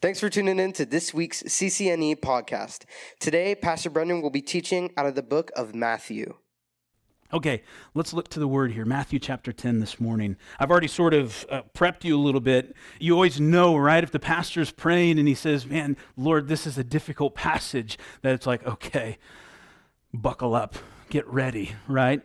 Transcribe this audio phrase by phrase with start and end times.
[0.00, 2.84] Thanks for tuning in to this week's CCNE podcast.
[3.18, 6.36] Today, Pastor Brendan will be teaching out of the book of Matthew.
[7.32, 8.84] Okay, let's look to the word here.
[8.84, 10.36] Matthew chapter 10 this morning.
[10.60, 12.76] I've already sort of uh, prepped you a little bit.
[13.00, 14.04] You always know, right?
[14.04, 18.34] If the pastor's praying and he says, Man, Lord, this is a difficult passage, that
[18.34, 19.18] it's like, okay,
[20.14, 20.76] buckle up,
[21.10, 22.22] get ready, right?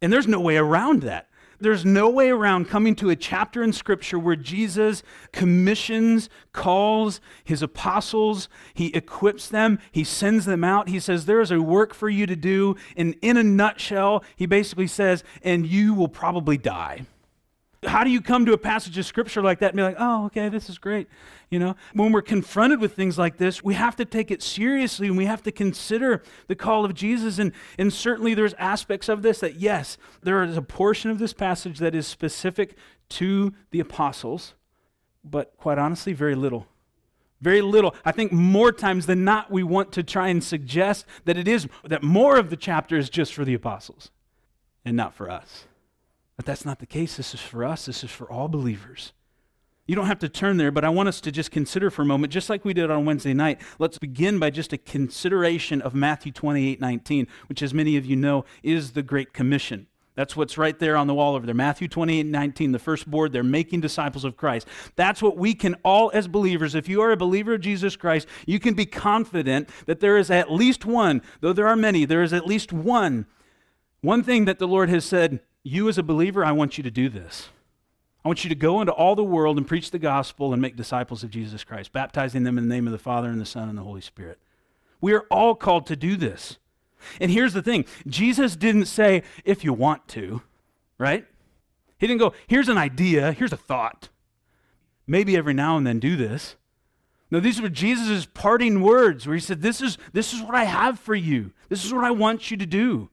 [0.00, 1.28] And there's no way around that.
[1.62, 5.02] There's no way around coming to a chapter in Scripture where Jesus
[5.32, 10.88] commissions, calls his apostles, he equips them, he sends them out.
[10.88, 12.76] He says, There is a work for you to do.
[12.96, 17.06] And in a nutshell, he basically says, And you will probably die.
[17.84, 20.26] How do you come to a passage of scripture like that and be like, oh,
[20.26, 21.08] okay, this is great?
[21.50, 25.08] You know, when we're confronted with things like this, we have to take it seriously
[25.08, 27.40] and we have to consider the call of Jesus.
[27.40, 31.32] And, and certainly there's aspects of this that, yes, there is a portion of this
[31.32, 32.76] passage that is specific
[33.10, 34.54] to the apostles,
[35.24, 36.68] but quite honestly, very little.
[37.40, 37.96] Very little.
[38.04, 41.66] I think more times than not, we want to try and suggest that it is,
[41.84, 44.12] that more of the chapter is just for the apostles
[44.84, 45.66] and not for us.
[46.36, 47.16] But that's not the case.
[47.16, 49.12] This is for us, this is for all believers.
[49.86, 52.06] You don't have to turn there, but I want us to just consider for a
[52.06, 53.60] moment, just like we did on Wednesday night.
[53.80, 58.14] Let's begin by just a consideration of Matthew 28 19, which, as many of you
[58.14, 59.88] know, is the Great Commission.
[60.14, 61.54] That's what's right there on the wall over there.
[61.54, 64.68] Matthew 28 19, the first board, they're making disciples of Christ.
[64.94, 68.28] That's what we can all, as believers, if you are a believer of Jesus Christ,
[68.46, 72.22] you can be confident that there is at least one, though there are many, there
[72.22, 73.26] is at least one,
[74.00, 76.90] one thing that the Lord has said, you as a believer, I want you to
[76.90, 77.48] do this.
[78.24, 80.76] I want you to go into all the world and preach the gospel and make
[80.76, 83.68] disciples of Jesus Christ, baptizing them in the name of the Father and the Son
[83.68, 84.38] and the Holy Spirit.
[85.00, 86.58] We are all called to do this.
[87.20, 90.42] And here's the thing Jesus didn't say, if you want to,
[90.98, 91.26] right?
[91.98, 94.08] He didn't go, here's an idea, here's a thought.
[95.06, 96.56] Maybe every now and then do this.
[97.30, 100.64] No, these were Jesus' parting words where he said, this is, this is what I
[100.64, 101.52] have for you.
[101.68, 103.08] This is what I want you to do.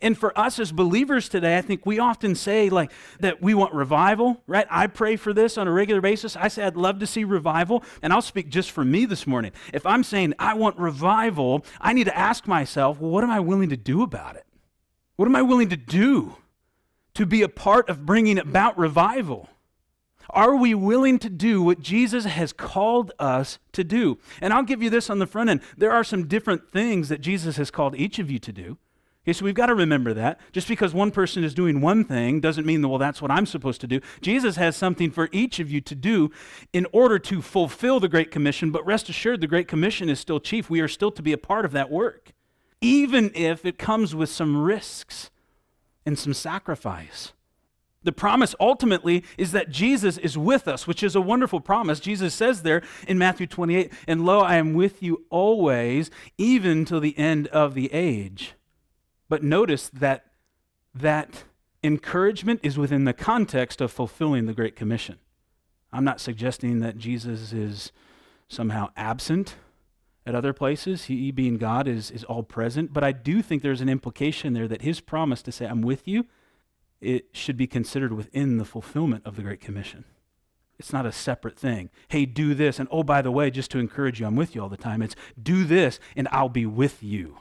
[0.00, 3.74] And for us as believers today, I think we often say like that we want
[3.74, 4.66] revival, right?
[4.70, 6.36] I pray for this on a regular basis.
[6.36, 9.52] I say I'd love to see revival, and I'll speak just for me this morning.
[9.72, 13.40] If I'm saying I want revival, I need to ask myself, well, what am I
[13.40, 14.46] willing to do about it?
[15.16, 16.36] What am I willing to do
[17.14, 19.48] to be a part of bringing about revival?
[20.30, 24.18] Are we willing to do what Jesus has called us to do?
[24.40, 25.62] And I'll give you this on the front end.
[25.76, 28.78] There are some different things that Jesus has called each of you to do.
[29.28, 30.40] Okay, so we've got to remember that.
[30.52, 33.44] Just because one person is doing one thing doesn't mean that, well, that's what I'm
[33.44, 34.00] supposed to do.
[34.22, 36.30] Jesus has something for each of you to do
[36.72, 40.40] in order to fulfill the Great Commission, but rest assured, the Great Commission is still
[40.40, 40.70] chief.
[40.70, 42.32] We are still to be a part of that work,
[42.80, 45.30] even if it comes with some risks
[46.06, 47.34] and some sacrifice.
[48.02, 52.00] The promise ultimately is that Jesus is with us, which is a wonderful promise.
[52.00, 57.00] Jesus says there in Matthew 28, and lo, I am with you always, even till
[57.00, 58.54] the end of the age.
[59.28, 60.26] But notice that
[60.94, 61.44] that
[61.82, 65.18] encouragement is within the context of fulfilling the Great Commission.
[65.92, 67.92] I'm not suggesting that Jesus is
[68.48, 69.56] somehow absent
[70.26, 71.04] at other places.
[71.04, 72.92] He, being God, is, is all present.
[72.92, 76.06] But I do think there's an implication there that his promise to say, I'm with
[76.06, 76.26] you,
[77.00, 80.04] it should be considered within the fulfillment of the Great Commission.
[80.78, 81.90] It's not a separate thing.
[82.08, 82.78] Hey, do this.
[82.78, 85.02] And oh, by the way, just to encourage you, I'm with you all the time.
[85.02, 87.38] It's do this and I'll be with you.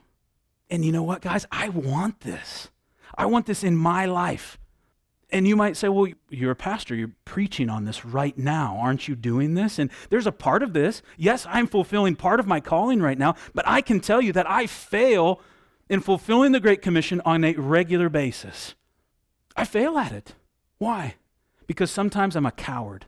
[0.70, 1.46] And you know what, guys?
[1.52, 2.70] I want this.
[3.18, 4.58] I want this in my life.
[5.30, 6.96] And you might say, well, you're a pastor.
[6.96, 8.78] You're preaching on this right now.
[8.80, 9.78] Aren't you doing this?
[9.78, 11.02] And there's a part of this.
[11.18, 14.50] Yes, I'm fulfilling part of my calling right now, but I can tell you that
[14.50, 15.42] I fail
[15.90, 18.76] in fulfilling the Great Commission on a regular basis.
[19.56, 20.36] I fail at it.
[20.78, 21.16] Why?
[21.66, 23.08] Because sometimes I'm a coward.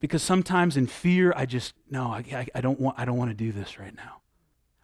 [0.00, 3.34] Because sometimes in fear, I just, no, I, I, don't, want, I don't want to
[3.34, 4.17] do this right now.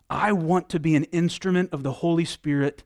[0.09, 2.85] I want to be an instrument of the Holy Spirit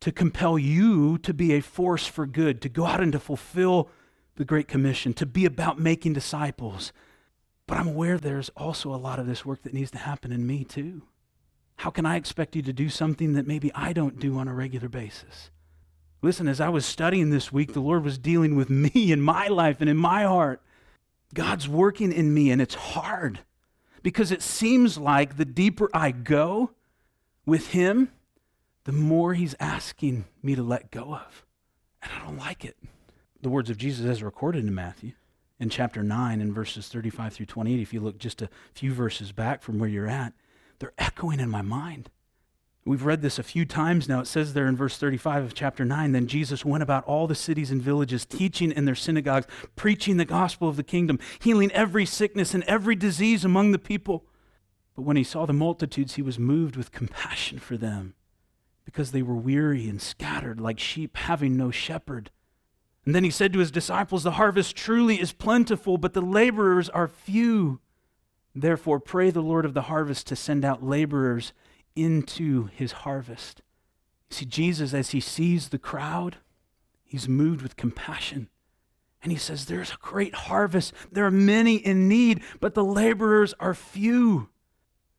[0.00, 3.88] to compel you to be a force for good, to go out and to fulfill
[4.36, 6.92] the Great Commission, to be about making disciples.
[7.66, 10.46] But I'm aware there's also a lot of this work that needs to happen in
[10.46, 11.02] me too.
[11.76, 14.54] How can I expect you to do something that maybe I don't do on a
[14.54, 15.50] regular basis?
[16.22, 19.48] Listen, as I was studying this week, the Lord was dealing with me in my
[19.48, 20.62] life and in my heart.
[21.34, 23.40] God's working in me, and it's hard
[24.06, 26.70] because it seems like the deeper I go
[27.44, 28.12] with Him,
[28.84, 31.44] the more He's asking me to let go of.
[32.00, 32.76] And I don't like it.
[33.42, 35.14] The words of Jesus as recorded in Matthew
[35.58, 39.32] in chapter 9 in verses 35 through 28, if you look just a few verses
[39.32, 40.34] back from where you're at,
[40.78, 42.08] they're echoing in my mind.
[42.86, 44.20] We've read this a few times now.
[44.20, 47.34] It says there in verse 35 of chapter 9 Then Jesus went about all the
[47.34, 52.06] cities and villages, teaching in their synagogues, preaching the gospel of the kingdom, healing every
[52.06, 54.24] sickness and every disease among the people.
[54.94, 58.14] But when he saw the multitudes, he was moved with compassion for them,
[58.84, 62.30] because they were weary and scattered like sheep having no shepherd.
[63.04, 66.88] And then he said to his disciples, The harvest truly is plentiful, but the laborers
[66.90, 67.80] are few.
[68.54, 71.52] Therefore, pray the Lord of the harvest to send out laborers
[71.96, 73.62] into his harvest.
[74.30, 76.36] You see, Jesus, as he sees the crowd,
[77.04, 78.48] he's moved with compassion.
[79.22, 80.92] And he says, There's a great harvest.
[81.10, 84.48] There are many in need, but the laborers are few.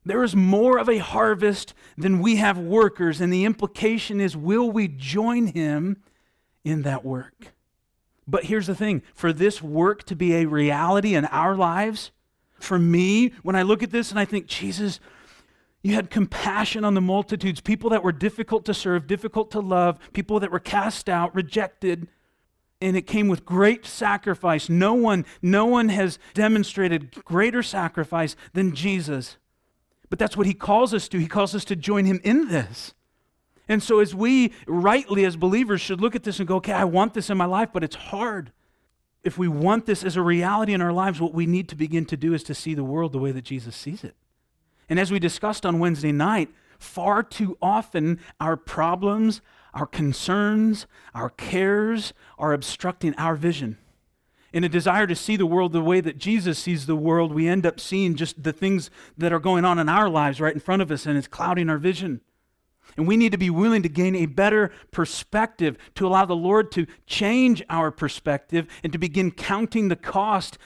[0.06, 3.20] There is more of a harvest than we have workers.
[3.20, 6.02] And the implication is, will we join him
[6.64, 7.54] in that work?
[8.26, 12.12] But here's the thing for this work to be a reality in our lives,
[12.60, 15.00] for me, when I look at this and I think, Jesus,
[15.88, 19.98] you had compassion on the multitudes, people that were difficult to serve, difficult to love,
[20.12, 22.10] people that were cast out, rejected.
[22.82, 24.68] And it came with great sacrifice.
[24.68, 29.38] No one, no one has demonstrated greater sacrifice than Jesus.
[30.10, 31.20] But that's what he calls us to.
[31.20, 32.94] He calls us to join him in this.
[33.70, 36.84] And so, as we rightly, as believers, should look at this and go, okay, I
[36.84, 38.52] want this in my life, but it's hard.
[39.24, 42.06] If we want this as a reality in our lives, what we need to begin
[42.08, 44.16] to do is to see the world the way that Jesus sees it.
[44.90, 46.50] And as we discussed on Wednesday night,
[46.80, 49.42] far too often our problems,
[49.74, 53.78] our concerns, our cares are obstructing our vision.
[54.54, 57.48] In a desire to see the world the way that Jesus sees the world, we
[57.48, 60.60] end up seeing just the things that are going on in our lives right in
[60.60, 62.22] front of us, and it's clouding our vision.
[62.96, 66.72] And we need to be willing to gain a better perspective to allow the Lord
[66.72, 70.58] to change our perspective and to begin counting the cost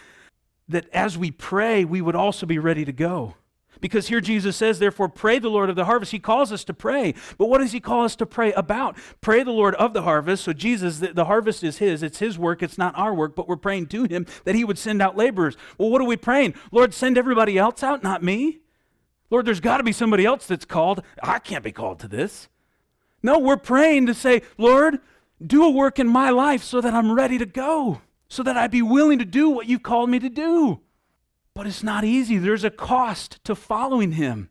[0.69, 3.35] that as we pray, we would also be ready to go.
[3.81, 6.11] Because here Jesus says, therefore, pray the Lord of the harvest.
[6.11, 7.15] He calls us to pray.
[7.37, 8.95] But what does he call us to pray about?
[9.19, 10.43] Pray the Lord of the harvest.
[10.43, 12.03] So Jesus, the, the, harvest is his.
[12.03, 12.61] It's his work.
[12.61, 15.57] It's not our work, but we're praying to him that he would send out laborers.
[15.77, 16.53] Well, what are we praying?
[16.71, 18.59] Lord, send everybody else out, not me.
[19.31, 21.01] Lord, there's got to be somebody else that's called.
[21.23, 22.49] I can't be called to this.
[23.23, 24.99] No, we're praying to say, Lord,
[25.45, 28.71] do a work in my life so that I'm ready to go, so that I'd
[28.71, 30.81] be willing to do what you've called me to do.
[31.53, 32.38] But it's not easy.
[32.38, 34.50] There's a cost to following him.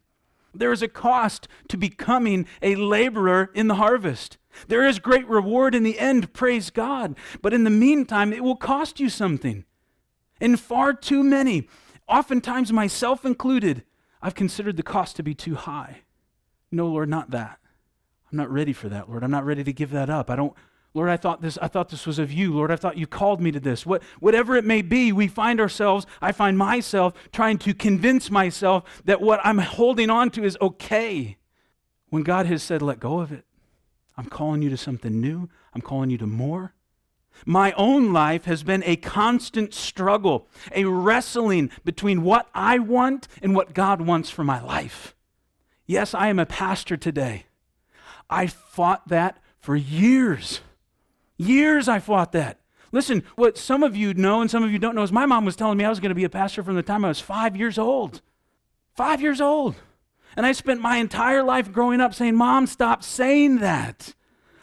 [0.55, 4.37] There is a cost to becoming a laborer in the harvest.
[4.69, 7.17] There is great reward in the end, praise God.
[7.41, 9.65] But in the meantime, it will cost you something.
[10.41, 11.69] And far too many,
[12.09, 13.85] oftentimes myself included,
[14.21, 16.03] I've considered the cost to be too high.
[16.73, 17.59] No, Lord, not that.
[18.31, 19.25] I'm not ready for that, Lord.
[19.25, 20.31] I'm not ready to give that up.
[20.31, 20.55] I don't
[20.93, 22.53] Lord, I thought this I thought this was of you.
[22.53, 23.87] Lord, I thought you called me to this.
[23.87, 29.03] What, whatever it may be, we find ourselves, I find myself trying to convince myself
[29.05, 31.37] that what I'm holding on to is okay.
[32.09, 33.45] When God has said, let go of it.
[34.17, 35.49] I'm calling you to something new.
[35.73, 36.75] I'm calling you to more.
[37.47, 43.55] My own life has been a constant struggle, a wrestling between what I want and
[43.55, 45.15] what God wants for my life.
[45.87, 47.47] Yes, I am a pastor today.
[48.29, 50.61] I fought that for years.
[51.41, 52.61] Years I fought that.
[52.93, 55.47] Listen, what some of you know and some of you don't know is my mom
[55.47, 57.19] was telling me I was going to be a pastor from the time I was
[57.19, 58.21] five years old.
[58.95, 59.77] Five years old.
[60.37, 64.13] And I spent my entire life growing up saying, Mom, stop saying that.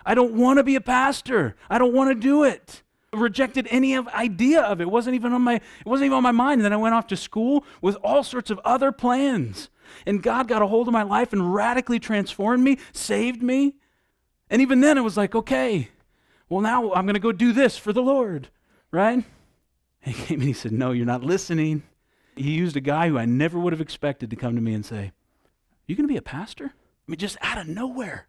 [0.06, 1.56] I don't want to be a pastor.
[1.68, 2.83] I don't want to do it.
[3.12, 4.83] Rejected any of idea of it.
[4.83, 4.91] it.
[4.91, 6.59] wasn't even on my it wasn't even on my mind.
[6.59, 9.69] And then I went off to school with all sorts of other plans.
[10.05, 13.77] And God got a hold of my life and radically transformed me, saved me.
[14.48, 15.89] And even then it was like, okay,
[16.50, 18.50] well, now I'm going to go do this for the Lord,
[18.92, 19.24] right?
[20.01, 21.84] He came and he said, No, you're not listening.
[22.36, 24.86] He used a guy who I never would have expected to come to me and
[24.86, 25.12] say,
[25.86, 26.66] You going to be a pastor?
[26.66, 28.27] I mean, just out of nowhere.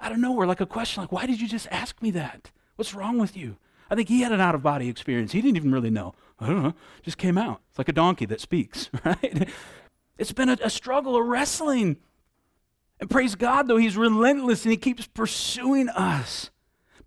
[0.00, 2.50] Out of nowhere, like a question, like, Why did you just ask me that?
[2.76, 3.56] What's wrong with you?
[3.90, 5.32] I think he had an out of body experience.
[5.32, 6.14] He didn't even really know.
[6.38, 6.74] I don't know.
[7.02, 7.62] Just came out.
[7.70, 9.48] It's like a donkey that speaks, right?
[10.18, 11.96] It's been a, a struggle, a wrestling.
[13.00, 16.50] And praise God, though, he's relentless and he keeps pursuing us.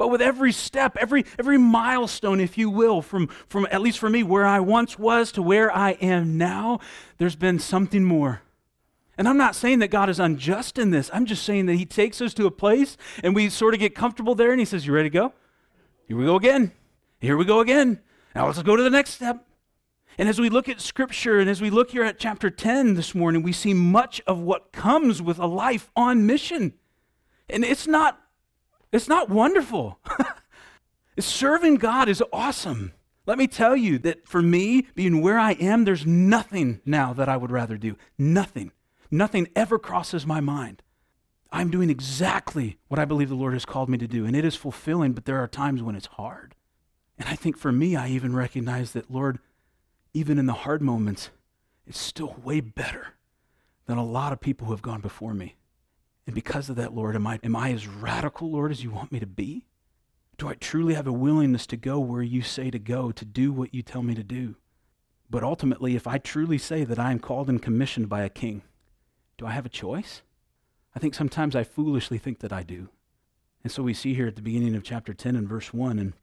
[0.01, 4.09] But with every step, every, every milestone, if you will, from, from at least for
[4.09, 6.79] me, where I once was to where I am now,
[7.19, 8.41] there's been something more.
[9.15, 11.11] And I'm not saying that God is unjust in this.
[11.13, 13.93] I'm just saying that He takes us to a place and we sort of get
[13.93, 15.33] comfortable there and He says, You ready to go?
[16.07, 16.71] Here we go again.
[17.19, 18.01] Here we go again.
[18.33, 19.45] Now let's go to the next step.
[20.17, 23.13] And as we look at Scripture and as we look here at chapter 10 this
[23.13, 26.73] morning, we see much of what comes with a life on mission.
[27.47, 28.20] And it's not
[28.91, 29.99] it's not wonderful.
[31.19, 32.93] Serving God is awesome.
[33.25, 37.29] Let me tell you that for me, being where I am, there's nothing now that
[37.29, 37.95] I would rather do.
[38.17, 38.71] Nothing.
[39.11, 40.81] Nothing ever crosses my mind.
[41.51, 44.45] I'm doing exactly what I believe the Lord has called me to do, and it
[44.45, 46.55] is fulfilling, but there are times when it's hard.
[47.17, 49.39] And I think for me, I even recognize that, Lord,
[50.13, 51.29] even in the hard moments,
[51.85, 53.15] it's still way better
[53.85, 55.55] than a lot of people who have gone before me.
[56.25, 59.11] And because of that, Lord, am I, am I as radical, Lord, as you want
[59.11, 59.65] me to be?
[60.37, 63.51] Do I truly have a willingness to go where you say to go, to do
[63.51, 64.55] what you tell me to do?
[65.29, 68.63] But ultimately, if I truly say that I am called and commissioned by a king,
[69.37, 70.21] do I have a choice?
[70.95, 72.89] I think sometimes I foolishly think that I do.
[73.63, 76.13] And so we see here at the beginning of chapter 10 and verse 1 and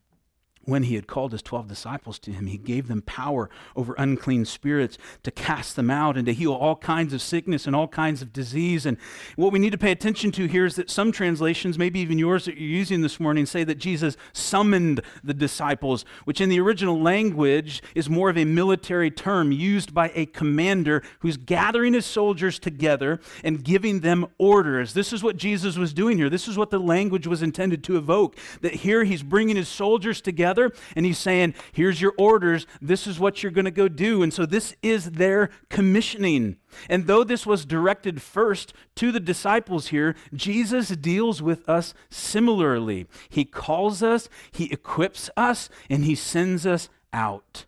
[0.68, 4.44] when he had called his 12 disciples to him, he gave them power over unclean
[4.44, 8.20] spirits to cast them out and to heal all kinds of sickness and all kinds
[8.20, 8.84] of disease.
[8.84, 8.98] And
[9.36, 12.44] what we need to pay attention to here is that some translations, maybe even yours
[12.44, 17.00] that you're using this morning, say that Jesus summoned the disciples, which in the original
[17.00, 22.58] language is more of a military term used by a commander who's gathering his soldiers
[22.58, 24.92] together and giving them orders.
[24.92, 26.28] This is what Jesus was doing here.
[26.28, 28.36] This is what the language was intended to evoke.
[28.60, 30.57] That here he's bringing his soldiers together
[30.96, 32.66] and he's saying, Here's your orders.
[32.80, 34.22] This is what you're going to go do.
[34.22, 36.56] And so this is their commissioning.
[36.88, 43.06] And though this was directed first to the disciples here, Jesus deals with us similarly.
[43.28, 47.66] He calls us, he equips us, and he sends us out.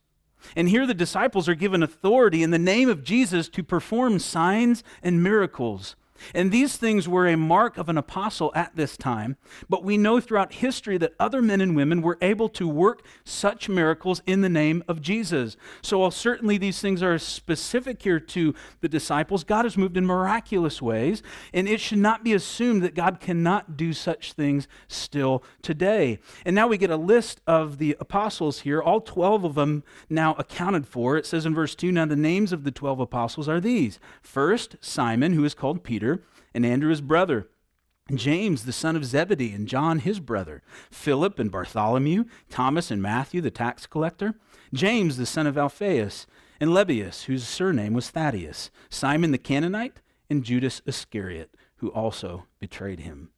[0.57, 4.83] And here the disciples are given authority in the name of Jesus to perform signs
[5.03, 5.97] and miracles.
[6.35, 9.37] And these things were a mark of an apostle at this time,
[9.69, 13.69] but we know throughout history that other men and women were able to work such
[13.69, 15.57] miracles in the name of Jesus.
[15.83, 20.07] So, while certainly these things are specific here to the disciples, God has moved in
[20.07, 21.23] miraculous ways,
[21.53, 26.19] and it should not be assumed that God cannot do such things still today.
[26.45, 30.35] And now we get a list of the apostles here, all 12 of them now
[30.35, 31.17] accounted for.
[31.17, 34.77] It says in verse 2 Now the names of the 12 apostles are these First,
[34.81, 36.10] Simon, who is called Peter
[36.55, 37.49] and Andrew his brother,
[38.15, 43.41] James the son of Zebedee, and John his brother, Philip and Bartholomew, Thomas and Matthew
[43.41, 44.35] the tax collector,
[44.73, 46.27] James the son of Alphaeus,
[46.61, 53.01] and Lebbaeus, whose surname was Thaddeus, Simon the Canaanite, and Judas Iscariot, who also betrayed
[53.01, 53.31] him.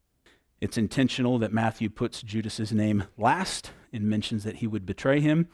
[0.60, 5.48] It's intentional that Matthew puts Judas's name last and mentions that he would betray him.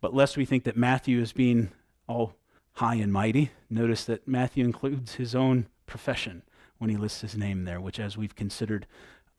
[0.00, 1.70] But lest we think that Matthew is being
[2.08, 2.34] all
[2.72, 6.42] high and mighty, notice that Matthew includes his own profession
[6.78, 8.86] when he lists his name there, which, as we've considered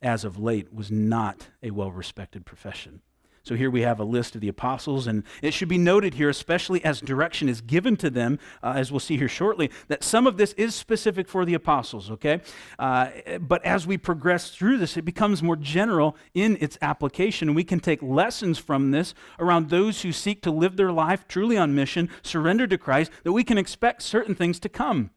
[0.01, 3.01] as of late, was not a well respected profession.
[3.47, 6.27] So here we have a list of the apostles, and it should be noted here,
[6.27, 10.27] especially as direction is given to them, uh, as we'll see here shortly, that some
[10.27, 12.41] of this is specific for the apostles, okay?
[12.77, 13.07] Uh,
[13.39, 17.63] but as we progress through this, it becomes more general in its application, and we
[17.63, 21.73] can take lessons from this around those who seek to live their life truly on
[21.73, 25.11] mission, surrender to Christ, that we can expect certain things to come.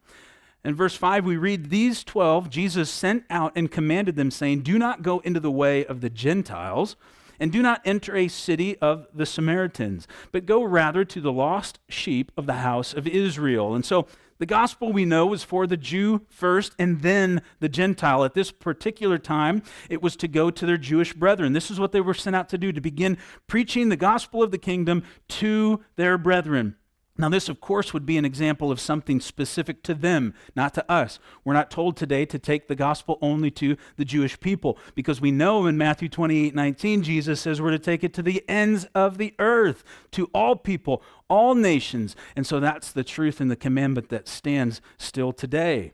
[0.63, 4.77] In verse 5, we read, These twelve Jesus sent out and commanded them, saying, Do
[4.77, 6.95] not go into the way of the Gentiles,
[7.39, 11.79] and do not enter a city of the Samaritans, but go rather to the lost
[11.89, 13.73] sheep of the house of Israel.
[13.73, 14.05] And so
[14.37, 18.23] the gospel we know was for the Jew first and then the Gentile.
[18.23, 21.53] At this particular time, it was to go to their Jewish brethren.
[21.53, 24.51] This is what they were sent out to do, to begin preaching the gospel of
[24.51, 26.75] the kingdom to their brethren.
[27.17, 30.91] Now, this, of course, would be an example of something specific to them, not to
[30.91, 31.19] us.
[31.43, 35.29] We're not told today to take the gospel only to the Jewish people, because we
[35.29, 39.17] know in Matthew 28 19, Jesus says we're to take it to the ends of
[39.17, 42.15] the earth, to all people, all nations.
[42.35, 45.91] And so that's the truth and the commandment that stands still today.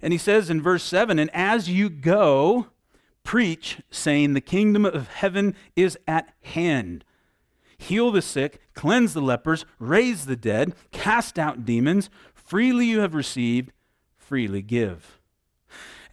[0.00, 2.68] And he says in verse 7 And as you go,
[3.22, 7.04] preach, saying, The kingdom of heaven is at hand
[7.84, 12.10] heal the sick, cleanse the lepers, raise the dead, cast out demons.
[12.34, 13.72] Freely you have received,
[14.16, 15.20] freely give.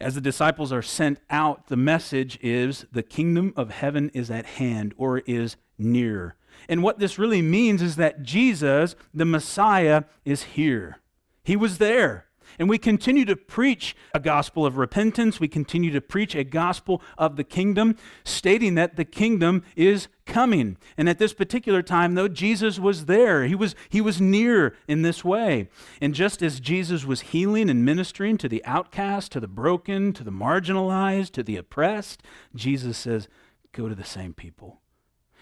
[0.00, 4.46] As the disciples are sent out, the message is the kingdom of heaven is at
[4.46, 6.34] hand or is near.
[6.68, 10.98] And what this really means is that Jesus, the Messiah, is here.
[11.44, 12.26] He was there.
[12.58, 15.40] And we continue to preach a gospel of repentance.
[15.40, 20.76] We continue to preach a gospel of the kingdom, stating that the kingdom is coming.
[20.96, 23.44] And at this particular time, though, Jesus was there.
[23.44, 25.68] He was, he was near in this way.
[26.00, 30.24] And just as Jesus was healing and ministering to the outcast, to the broken, to
[30.24, 32.22] the marginalized, to the oppressed,
[32.54, 33.28] Jesus says,
[33.72, 34.80] go to the same people.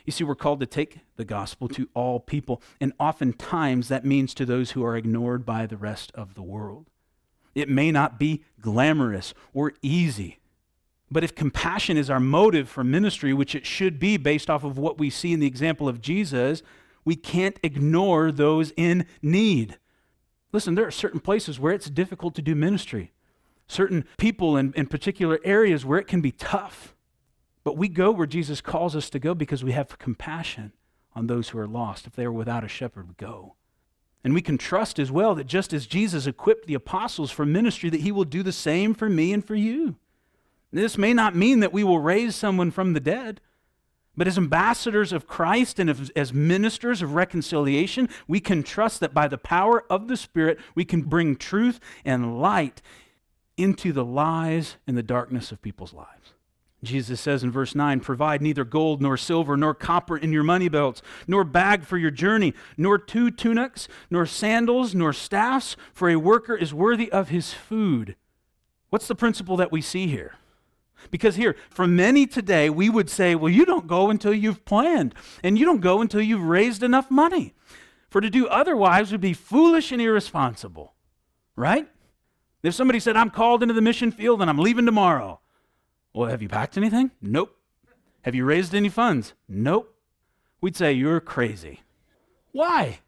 [0.07, 4.35] You see, we're called to take the gospel to all people, and oftentimes that means
[4.35, 6.90] to those who are ignored by the rest of the world.
[7.55, 10.39] It may not be glamorous or easy.
[11.11, 14.79] But if compassion is our motive for ministry, which it should be based off of
[14.79, 16.63] what we see in the example of Jesus,
[17.05, 19.79] we can't ignore those in need.
[20.53, 23.13] Listen, there are certain places where it's difficult to do ministry.
[23.71, 26.95] certain people in, in particular areas where it can be tough.
[27.63, 30.73] But we go where Jesus calls us to go because we have compassion
[31.15, 32.07] on those who are lost.
[32.07, 33.55] If they are without a shepherd, we go.
[34.23, 37.89] And we can trust as well that just as Jesus equipped the apostles for ministry,
[37.91, 39.97] that he will do the same for me and for you.
[40.73, 43.41] This may not mean that we will raise someone from the dead,
[44.17, 49.27] but as ambassadors of Christ and as ministers of reconciliation, we can trust that by
[49.27, 52.83] the power of the Spirit, we can bring truth and light
[53.57, 56.20] into the lies and the darkness of people's lives.
[56.83, 60.69] Jesus says in verse 9, Provide neither gold nor silver nor copper in your money
[60.69, 66.17] belts, nor bag for your journey, nor two tunics, nor sandals, nor staffs, for a
[66.17, 68.17] worker is worthy of his food.
[68.89, 70.37] What's the principle that we see here?
[71.11, 75.15] Because here, for many today, we would say, well, you don't go until you've planned,
[75.43, 77.55] and you don't go until you've raised enough money.
[78.09, 80.95] For to do otherwise would be foolish and irresponsible,
[81.57, 81.89] right?
[82.63, 85.41] If somebody said, I'm called into the mission field and I'm leaving tomorrow,
[86.13, 87.11] well, have you packed anything?
[87.21, 87.57] Nope.
[88.23, 89.35] Have you raised any funds?
[89.49, 89.95] Nope.
[90.61, 91.81] We'd say, You're crazy.
[92.53, 93.01] Why?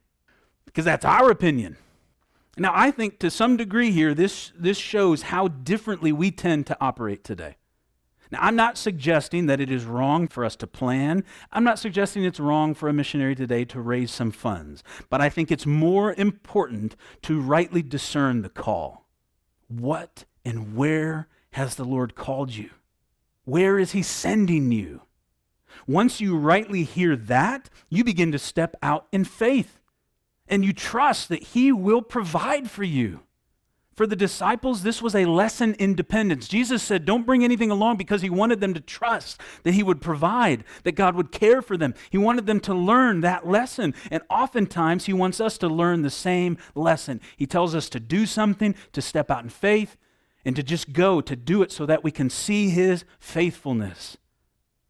[0.64, 1.76] Because that's our opinion.
[2.56, 6.76] Now, I think to some degree here, this, this shows how differently we tend to
[6.80, 7.56] operate today.
[8.30, 11.24] Now, I'm not suggesting that it is wrong for us to plan.
[11.50, 14.82] I'm not suggesting it's wrong for a missionary today to raise some funds.
[15.10, 19.06] But I think it's more important to rightly discern the call.
[19.68, 22.70] What and where has the Lord called you?
[23.44, 25.02] Where is He sending you?
[25.86, 29.80] Once you rightly hear that, you begin to step out in faith
[30.48, 33.20] and you trust that He will provide for you.
[33.94, 36.48] For the disciples, this was a lesson in dependence.
[36.48, 40.00] Jesus said, Don't bring anything along because he wanted them to trust that he would
[40.00, 41.94] provide, that God would care for them.
[42.08, 43.94] He wanted them to learn that lesson.
[44.10, 47.20] And oftentimes, he wants us to learn the same lesson.
[47.36, 49.98] He tells us to do something, to step out in faith,
[50.44, 54.16] and to just go to do it so that we can see his faithfulness.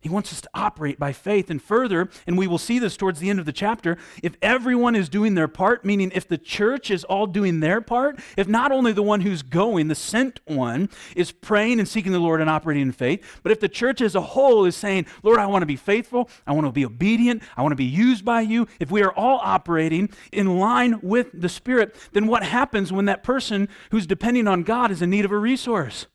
[0.03, 1.49] He wants us to operate by faith.
[1.49, 4.97] And further, and we will see this towards the end of the chapter, if everyone
[4.97, 8.73] is doing their part, meaning if the church is all doing their part, if not
[8.73, 12.51] only the one who's going, the sent one, is praying and seeking the Lord and
[12.51, 15.63] operating in faith, but if the church as a whole is saying, Lord, I want
[15.63, 18.67] to be faithful, I want to be obedient, I want to be used by you,
[18.81, 23.23] if we are all operating in line with the Spirit, then what happens when that
[23.23, 26.07] person who's depending on God is in need of a resource?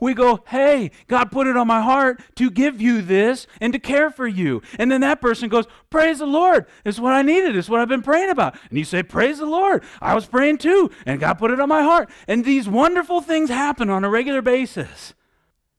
[0.00, 3.78] We go, hey, God put it on my heart to give you this and to
[3.78, 4.62] care for you.
[4.78, 6.66] And then that person goes, praise the Lord.
[6.84, 7.56] It's what I needed.
[7.56, 8.56] It's what I've been praying about.
[8.68, 9.84] And you say, praise the Lord.
[10.00, 12.10] I was praying too, and God put it on my heart.
[12.26, 15.14] And these wonderful things happen on a regular basis.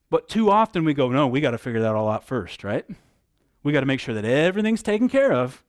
[0.10, 2.86] But too often we go, no, we got to figure that all out first, right?
[3.64, 5.64] We got to make sure that everything's taken care of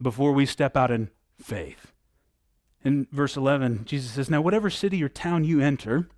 [0.00, 1.92] before we step out in faith.
[2.84, 6.08] In verse 11, Jesus says, Now, whatever city or town you enter,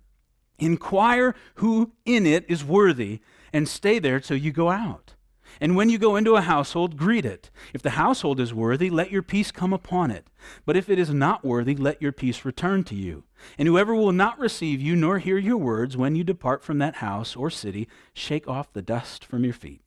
[0.59, 3.19] Inquire who in it is worthy,
[3.51, 5.15] and stay there till you go out.
[5.61, 7.49] And when you go into a household, greet it.
[7.73, 10.27] If the household is worthy, let your peace come upon it.
[10.65, 13.23] But if it is not worthy, let your peace return to you.
[13.57, 16.95] And whoever will not receive you nor hear your words when you depart from that
[16.95, 19.81] house or city, shake off the dust from your feet.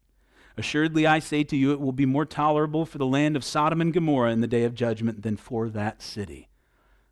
[0.59, 3.81] Assuredly, I say to you, it will be more tolerable for the land of Sodom
[3.81, 6.49] and Gomorrah in the day of judgment than for that city.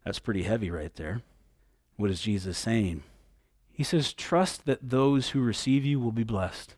[0.05, 1.23] That's pretty heavy right there.
[1.97, 3.03] What is Jesus saying?
[3.73, 6.77] He says, Trust that those who receive you will be blessed.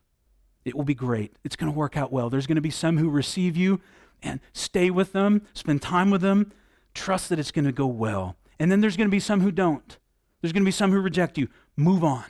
[0.64, 1.34] It will be great.
[1.44, 2.30] It's going to work out well.
[2.30, 3.80] There's going to be some who receive you
[4.22, 6.52] and stay with them, spend time with them.
[6.94, 8.36] Trust that it's going to go well.
[8.58, 9.98] And then there's going to be some who don't.
[10.40, 11.48] There's going to be some who reject you.
[11.76, 12.24] Move on.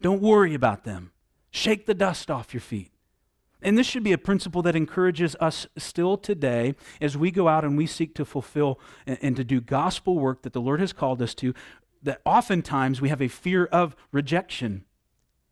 [0.00, 1.12] Don't worry about them.
[1.50, 2.90] Shake the dust off your feet.
[3.62, 7.64] And this should be a principle that encourages us still today as we go out
[7.64, 10.92] and we seek to fulfill and, and, to do gospel work that the Lord has
[10.92, 11.54] called us to
[12.04, 14.84] that oftentimes we have a fear of rejection.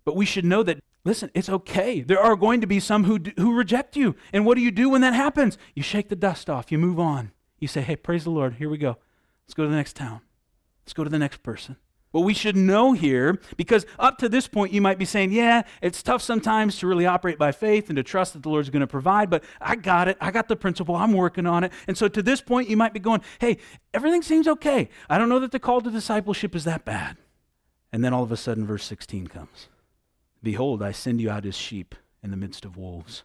[0.04, 2.00] But we should know that, listen, it's okay.
[2.00, 4.14] There are going to be some who, who reject you.
[4.32, 5.58] And what do you do when that happens?
[5.74, 7.32] You shake the dust off, you move on.
[7.58, 8.98] You say, hey, praise the Lord, here we go.
[9.44, 10.20] Let's go to the next town.
[10.84, 11.76] Let's go to the next person.
[12.12, 15.62] What we should know here, because up to this point, you might be saying, Yeah,
[15.80, 18.80] it's tough sometimes to really operate by faith and to trust that the Lord's going
[18.80, 20.18] to provide, but I got it.
[20.20, 20.94] I got the principle.
[20.94, 21.72] I'm working on it.
[21.88, 23.56] And so to this point, you might be going, Hey,
[23.92, 24.90] everything seems okay.
[25.08, 27.16] I don't know that the call to discipleship is that bad.
[27.92, 29.68] And then all of a sudden, verse 16 comes
[30.42, 33.24] Behold, I send you out as sheep in the midst of wolves.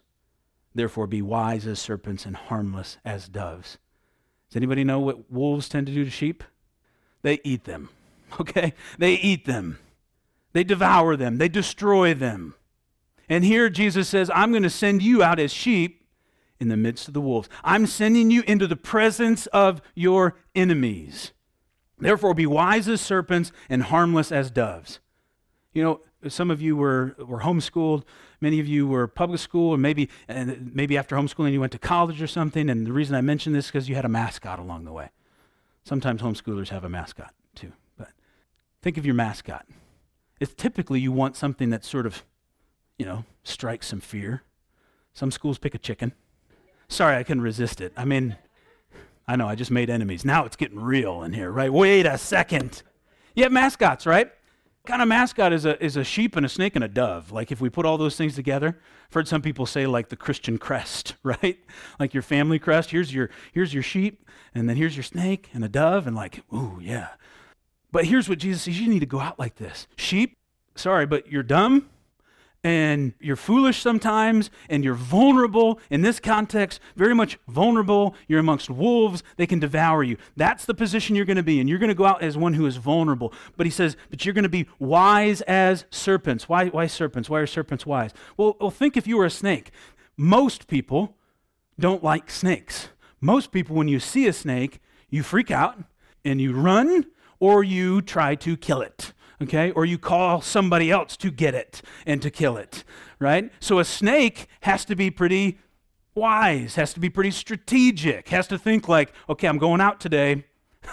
[0.74, 3.78] Therefore, be wise as serpents and harmless as doves.
[4.48, 6.42] Does anybody know what wolves tend to do to sheep?
[7.22, 7.90] They eat them.
[8.40, 8.74] okay?
[8.98, 9.78] They eat them,
[10.52, 12.54] they devour them, they destroy them.
[13.28, 16.06] And here Jesus says, I'm going to send you out as sheep
[16.60, 17.48] in the midst of the wolves.
[17.62, 21.32] I'm sending you into the presence of your enemies.
[21.98, 25.00] Therefore, be wise as serpents and harmless as doves.
[25.72, 28.04] You know, some of you were, were homeschooled,
[28.40, 31.78] many of you were public school, or maybe, and maybe after homeschooling you went to
[31.78, 32.68] college or something.
[32.70, 35.10] And the reason I mention this is because you had a mascot along the way.
[35.84, 37.72] Sometimes homeschoolers have a mascot too.
[38.82, 39.66] Think of your mascot.
[40.40, 42.24] It's typically you want something that sort of,
[42.98, 44.42] you know, strikes some fear.
[45.12, 46.12] Some schools pick a chicken.
[46.88, 47.92] Sorry, I couldn't resist it.
[47.96, 48.36] I mean,
[49.26, 50.24] I know I just made enemies.
[50.24, 51.72] Now it's getting real in here, right?
[51.72, 52.82] Wait a second.
[53.34, 54.30] You have mascots, right?
[54.88, 57.30] kind of mascot is a, is a sheep and a snake and a dove.
[57.30, 60.16] Like if we put all those things together, I've heard some people say like the
[60.16, 61.58] Christian crest, right?
[62.00, 62.90] Like your family crest.
[62.90, 66.42] Here's your here's your sheep, and then here's your snake and a dove, and like,
[66.52, 67.08] ooh, yeah.
[67.90, 69.86] But here's what Jesus says: you need to go out like this.
[69.96, 70.36] Sheep,
[70.74, 71.88] sorry, but you're dumb
[72.64, 75.80] and you're foolish sometimes and you're vulnerable.
[75.90, 78.14] In this context very much vulnerable.
[78.26, 79.22] You're amongst wolves.
[79.36, 80.16] They can devour you.
[80.36, 82.54] That's the position you're going to be and you're going to go out as one
[82.54, 83.32] who is vulnerable.
[83.56, 86.48] But he says but you're going to be wise as serpents.
[86.48, 87.30] Why, why serpents?
[87.30, 88.12] Why are serpents wise?
[88.36, 89.70] Well, well think if you were a snake.
[90.16, 91.16] Most people
[91.78, 92.88] don't like snakes.
[93.20, 95.78] Most people when you see a snake you freak out
[96.24, 97.06] and you run
[97.40, 99.70] or you try to kill it okay?
[99.72, 102.84] Or you call somebody else to get it and to kill it,
[103.18, 103.50] right?
[103.60, 105.58] So a snake has to be pretty
[106.14, 110.44] wise, has to be pretty strategic, has to think like, okay, I'm going out today.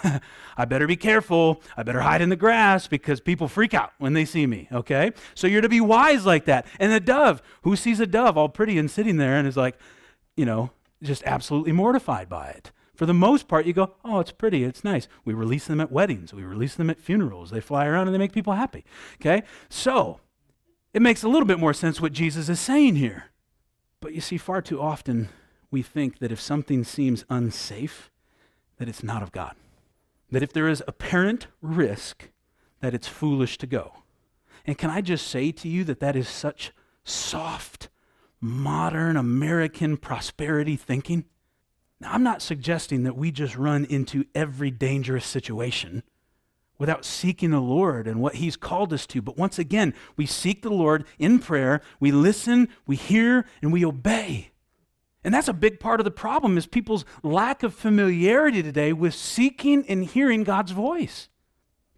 [0.56, 1.62] I better be careful.
[1.76, 5.12] I better hide in the grass because people freak out when they see me, okay?
[5.34, 6.66] So you're to be wise like that.
[6.78, 9.78] And the dove, who sees a dove all pretty and sitting there and is like,
[10.36, 10.70] you know,
[11.02, 12.72] just absolutely mortified by it?
[12.96, 15.06] For the most part, you go, oh, it's pretty, it's nice.
[15.24, 17.50] We release them at weddings, we release them at funerals.
[17.50, 18.84] They fly around and they make people happy.
[19.20, 19.42] Okay?
[19.68, 20.20] So,
[20.94, 23.26] it makes a little bit more sense what Jesus is saying here.
[24.00, 25.28] But you see, far too often
[25.70, 28.10] we think that if something seems unsafe,
[28.78, 29.56] that it's not of God.
[30.30, 32.30] That if there is apparent risk,
[32.80, 33.92] that it's foolish to go.
[34.66, 36.72] And can I just say to you that that is such
[37.04, 37.88] soft,
[38.40, 41.26] modern American prosperity thinking?
[42.00, 46.02] Now, I'm not suggesting that we just run into every dangerous situation
[46.78, 49.22] without seeking the Lord and what He's called us to.
[49.22, 53.84] But once again, we seek the Lord in prayer, we listen, we hear, and we
[53.84, 54.50] obey.
[55.24, 59.14] And that's a big part of the problem is people's lack of familiarity today with
[59.14, 61.28] seeking and hearing God's voice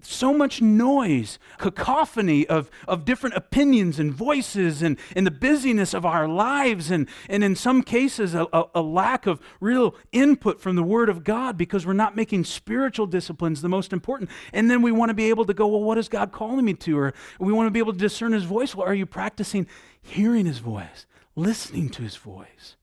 [0.09, 6.07] so much noise, cacophony of, of different opinions and voices, and, and the busyness of
[6.07, 10.77] our lives, and, and in some cases, a, a, a, lack of real input from
[10.77, 14.31] the Word of God because we're not making spiritual disciplines the most important.
[14.53, 16.75] And then we want to be able to go, well, what is God calling me
[16.75, 16.99] to?
[16.99, 18.75] Or we want to be able to discern His voice.
[18.75, 19.67] Well, are you practicing
[20.01, 22.77] hearing His voice, listening to His voice?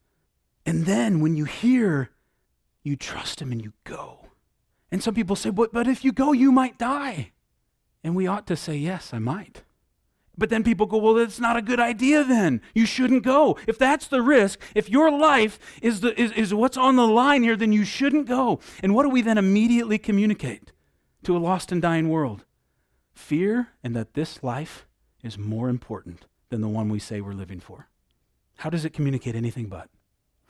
[0.66, 2.12] And then when you hear,
[2.84, 4.25] you trust Him and you go.
[4.96, 7.34] And some people say, but, but if you go, you might die.
[8.02, 9.64] And we ought to say, yes, I might.
[10.38, 12.62] But then people go, well, that's not a good idea then.
[12.74, 13.58] You shouldn't go.
[13.68, 17.44] If that's the risk, if your life is, the, is, is what's on the line
[17.44, 18.62] here, then you shouldn't go.
[18.82, 20.72] And what do we then immediately communicate
[21.24, 22.46] to a lost and dying world?
[23.14, 24.88] Fear and that this life
[25.22, 27.90] is more important than the one we say we're living for.
[28.60, 29.90] How does it communicate anything but?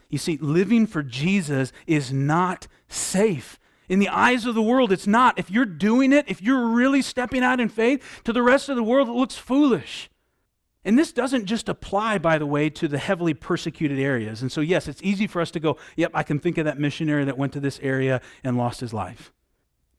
[0.08, 3.58] You see, living for Jesus is not safe.
[3.88, 5.38] In the eyes of the world, it's not.
[5.38, 8.76] If you're doing it, if you're really stepping out in faith, to the rest of
[8.76, 10.10] the world, it looks foolish.
[10.84, 14.44] And this doesn't just apply, by the way, to the heavily persecuted areas.
[14.44, 16.80] And so, yes, it's easy for us to go, yep, I can think of that
[16.80, 19.34] missionary that went to this area and lost his life.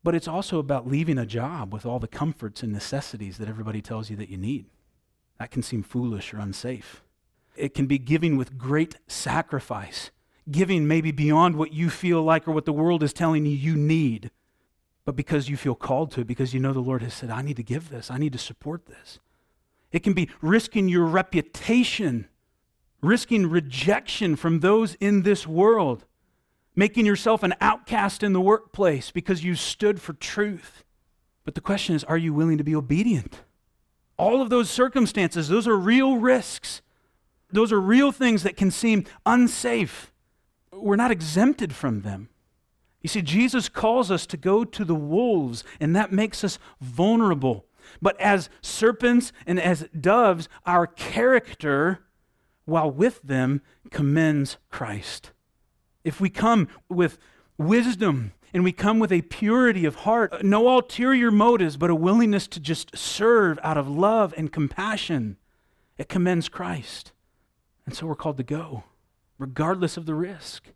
[0.05, 3.83] But it's also about leaving a job with all the comforts and necessities that everybody
[3.83, 4.67] tells you that you need.
[5.41, 7.03] That can seem foolish or unsafe.
[7.57, 10.13] It can be giving with great sacrifice
[10.51, 13.77] giving maybe beyond what you feel like or what the world is telling you you
[13.77, 14.31] need,
[15.05, 17.43] but because you feel called to it, because you know the Lord has said, I
[17.43, 19.19] need to give this, I need to support this.
[19.93, 22.27] It can be risking your reputation,
[23.01, 26.05] risking rejection from those in this world,
[26.75, 30.85] making yourself an outcast in the workplace because you stood for truth.
[31.45, 33.41] But the question is, are you willing to be obedient?
[34.17, 36.83] All of those circumstances, those are real risks.
[37.51, 40.13] Those are real things that can seem unsafe
[40.77, 42.29] we're not exempted from them.
[43.03, 47.67] You see, Jesus calls us to go to the wolves, and that makes us vulnerable.
[48.03, 52.01] But as serpents and as doves, our character,
[52.65, 55.31] while with them, commends Christ.
[56.03, 57.19] If we come with
[57.57, 62.49] wisdom and we come with a purity of heart, no ulterior motives, but a willingness
[62.49, 65.37] to just serve out of love and compassion,
[65.97, 67.13] it commends Christ.
[67.85, 68.83] And so we're called to go
[69.39, 70.71] regardless of the risk.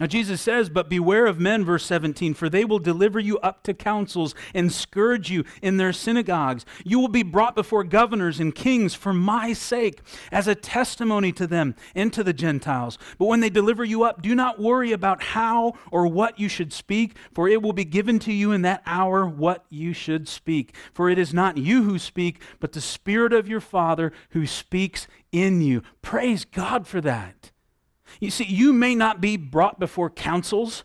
[0.00, 3.64] Now, Jesus says, But beware of men, verse 17, for they will deliver you up
[3.64, 6.64] to councils and scourge you in their synagogues.
[6.84, 11.48] You will be brought before governors and kings for my sake, as a testimony to
[11.48, 12.96] them and to the Gentiles.
[13.18, 16.72] But when they deliver you up, do not worry about how or what you should
[16.72, 20.76] speak, for it will be given to you in that hour what you should speak.
[20.94, 25.08] For it is not you who speak, but the Spirit of your Father who speaks
[25.32, 25.82] in you.
[26.02, 27.50] Praise God for that.
[28.20, 30.84] You see, you may not be brought before councils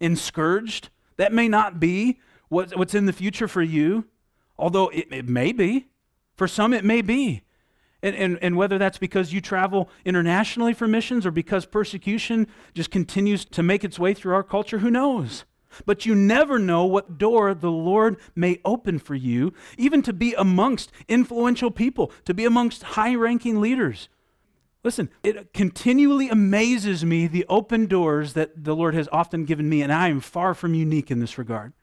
[0.00, 0.88] and scourged.
[1.16, 4.06] That may not be what, what's in the future for you,
[4.58, 5.88] although it, it may be.
[6.36, 7.42] For some, it may be.
[8.02, 12.90] And, and, and whether that's because you travel internationally for missions or because persecution just
[12.90, 15.44] continues to make its way through our culture, who knows?
[15.86, 20.34] But you never know what door the Lord may open for you, even to be
[20.34, 24.08] amongst influential people, to be amongst high ranking leaders.
[24.82, 29.82] Listen, it continually amazes me the open doors that the Lord has often given me,
[29.82, 31.74] and I am far from unique in this regard.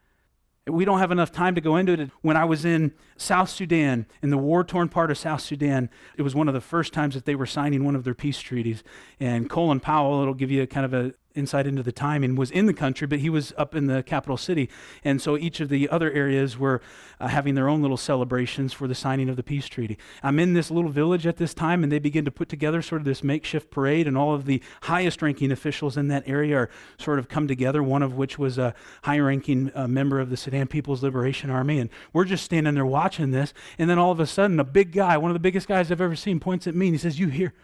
[0.66, 2.10] We don't have enough time to go into it.
[2.20, 6.22] When I was in South Sudan, in the war torn part of South Sudan, it
[6.22, 8.82] was one of the first times that they were signing one of their peace treaties.
[9.18, 12.50] And Colin Powell, it'll give you a kind of a insight into the timing, was
[12.50, 14.68] in the country, but he was up in the capital city.
[15.04, 16.80] And so each of the other areas were
[17.20, 19.98] uh, having their own little celebrations for the signing of the peace treaty.
[20.22, 23.00] I'm in this little village at this time, and they begin to put together sort
[23.00, 26.70] of this makeshift parade, and all of the highest ranking officials in that area are
[26.98, 30.36] sort of come together, one of which was a high ranking uh, member of the
[30.36, 31.78] Sudan People's Liberation Army.
[31.78, 34.92] And we're just standing there watching this, and then all of a sudden, a big
[34.92, 37.18] guy, one of the biggest guys I've ever seen, points at me and he says,
[37.18, 37.54] You here?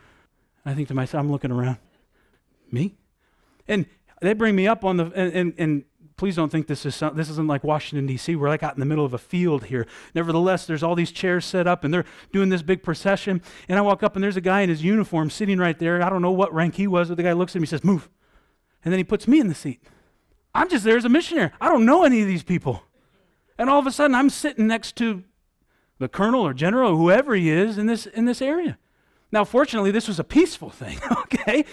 [0.64, 1.78] I think to myself, I'm looking around.
[2.70, 2.94] Me?
[3.68, 3.86] And
[4.20, 5.84] they bring me up on the, and, and, and
[6.16, 8.36] please don't think this is some, this isn't like Washington D.C.
[8.36, 9.86] We're like out in the middle of a field here.
[10.14, 13.42] Nevertheless, there's all these chairs set up, and they're doing this big procession.
[13.68, 16.02] And I walk up, and there's a guy in his uniform sitting right there.
[16.02, 17.84] I don't know what rank he was, but the guy looks at me, and says,
[17.84, 18.08] "Move,"
[18.84, 19.82] and then he puts me in the seat.
[20.54, 21.50] I'm just there as a missionary.
[21.60, 22.84] I don't know any of these people,
[23.58, 25.24] and all of a sudden, I'm sitting next to
[25.98, 28.78] the colonel or general or whoever he is in this in this area.
[29.32, 31.00] Now, fortunately, this was a peaceful thing.
[31.18, 31.64] okay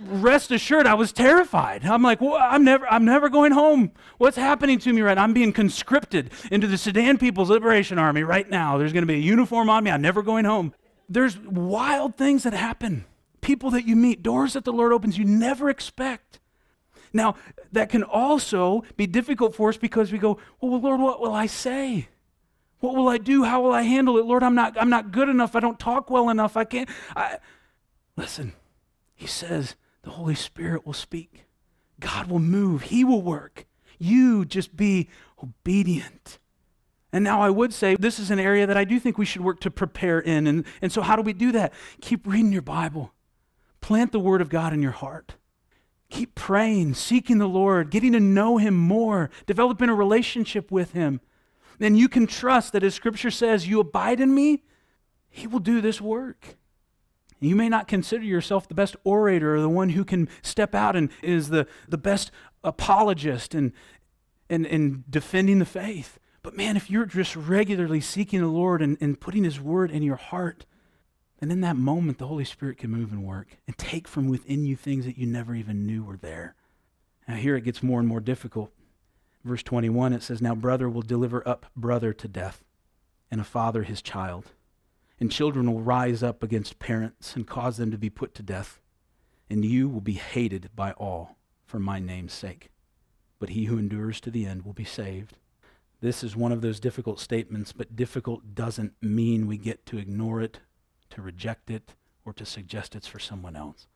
[0.00, 1.84] rest assured, I was terrified.
[1.84, 3.92] I'm like, well, I'm never, I'm never going home.
[4.18, 5.22] What's happening to me right now?
[5.22, 8.78] I'm being conscripted into the Sudan People's Liberation Army right now.
[8.78, 9.90] There's going to be a uniform on me.
[9.90, 10.74] I'm never going home.
[11.08, 13.04] There's wild things that happen.
[13.40, 16.40] People that you meet, doors that the Lord opens you never expect.
[17.12, 17.36] Now,
[17.72, 21.46] that can also be difficult for us because we go, well, Lord, what will I
[21.46, 22.08] say?
[22.80, 23.44] What will I do?
[23.44, 24.26] How will I handle it?
[24.26, 25.56] Lord, I'm not, I'm not good enough.
[25.56, 26.56] I don't talk well enough.
[26.56, 26.88] I can't.
[27.14, 27.38] I...
[28.16, 28.52] Listen,
[29.16, 31.46] he says the Holy Spirit will speak,
[31.98, 33.66] God will move, He will work.
[33.98, 35.08] You just be
[35.42, 36.38] obedient.
[37.12, 39.40] And now I would say this is an area that I do think we should
[39.40, 40.46] work to prepare in.
[40.46, 41.72] And, and so, how do we do that?
[42.02, 43.12] Keep reading your Bible,
[43.80, 45.36] plant the Word of God in your heart.
[46.10, 51.20] Keep praying, seeking the Lord, getting to know Him more, developing a relationship with Him.
[51.78, 54.62] Then you can trust that as Scripture says, You abide in me,
[55.30, 56.56] He will do this work.
[57.40, 60.96] You may not consider yourself the best orator or the one who can step out
[60.96, 62.30] and is the, the best
[62.64, 63.72] apologist and,
[64.48, 66.18] and, and defending the faith.
[66.42, 70.02] But man, if you're just regularly seeking the Lord and, and putting His word in
[70.02, 70.64] your heart,
[71.40, 74.64] then in that moment the Holy Spirit can move and work and take from within
[74.64, 76.54] you things that you never even knew were there.
[77.28, 78.70] Now, here it gets more and more difficult.
[79.44, 82.64] Verse 21, it says, Now brother will deliver up brother to death,
[83.30, 84.52] and a father his child
[85.18, 88.80] and children will rise up against parents and cause them to be put to death,
[89.48, 92.70] and you will be hated by all for my name's sake.
[93.38, 95.36] But he who endures to the end will be saved.
[96.00, 100.40] This is one of those difficult statements, but difficult doesn't mean we get to ignore
[100.42, 100.60] it,
[101.10, 103.86] to reject it, or to suggest it's for someone else.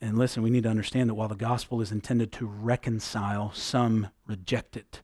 [0.00, 4.08] And listen, we need to understand that while the gospel is intended to reconcile, some
[4.26, 5.02] reject it.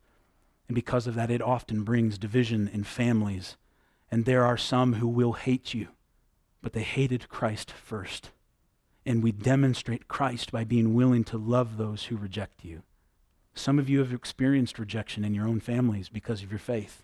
[0.68, 3.56] And because of that, it often brings division in families
[4.14, 5.88] and there are some who will hate you,
[6.62, 8.30] but they hated Christ first.
[9.04, 12.84] And we demonstrate Christ by being willing to love those who reject you.
[13.54, 17.02] Some of you have experienced rejection in your own families because of your faith.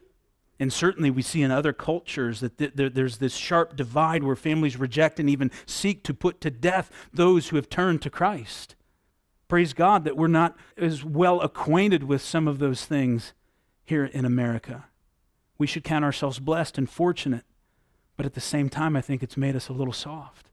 [0.61, 4.37] And certainly, we see in other cultures that th- th- there's this sharp divide where
[4.37, 8.77] families reject and even seek to put to death those who have turned to Christ.
[9.49, 13.33] Praise God that we're not as well acquainted with some of those things
[13.83, 14.85] here in America
[15.61, 17.44] we should count ourselves blessed and fortunate.
[18.16, 20.49] But at the same time, I think it's made us a little soft.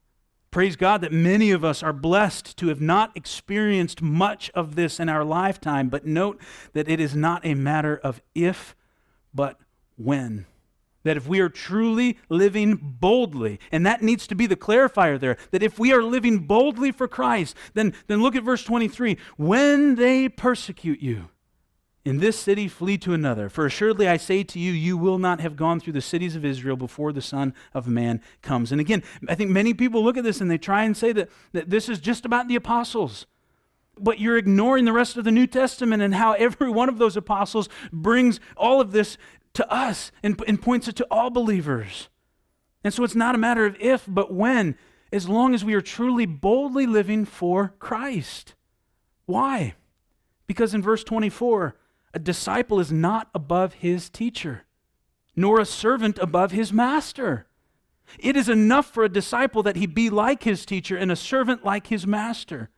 [0.52, 5.00] Praise God that many of us are blessed to have not experienced much of this
[5.00, 6.42] in our lifetime, but note
[6.74, 8.76] that it is not a matter of if,
[9.34, 9.58] but
[9.96, 10.46] when.
[11.04, 15.38] That if we are truly living boldly, and that needs to be the clarifier there,
[15.52, 19.18] that if we are living boldly for Christ, then, then look at verse 23.
[19.38, 21.30] When they persecute you,
[22.08, 23.50] in this city flee to another.
[23.50, 26.46] For assuredly I say to you, you will not have gone through the cities of
[26.46, 28.72] Israel before the Son of Man comes.
[28.72, 31.30] And again, I think many people look at this and they try and say that,
[31.52, 33.26] that this is just about the apostles.
[34.00, 37.18] But you're ignoring the rest of the New Testament and how every one of those
[37.18, 39.18] apostles brings all of this
[39.56, 42.08] to us and, and points it to all believers.
[42.86, 44.78] And so it's not a matter of if, but when,
[45.12, 48.56] as long as we are truly boldly living for Christ.
[49.26, 49.76] Why?
[50.46, 51.76] Because in verse 24,
[52.18, 54.64] a disciple is not above his teacher,
[55.36, 57.46] nor a servant above his master.
[58.18, 61.64] It is enough for a disciple that he be like his teacher and a servant
[61.64, 62.72] like his master.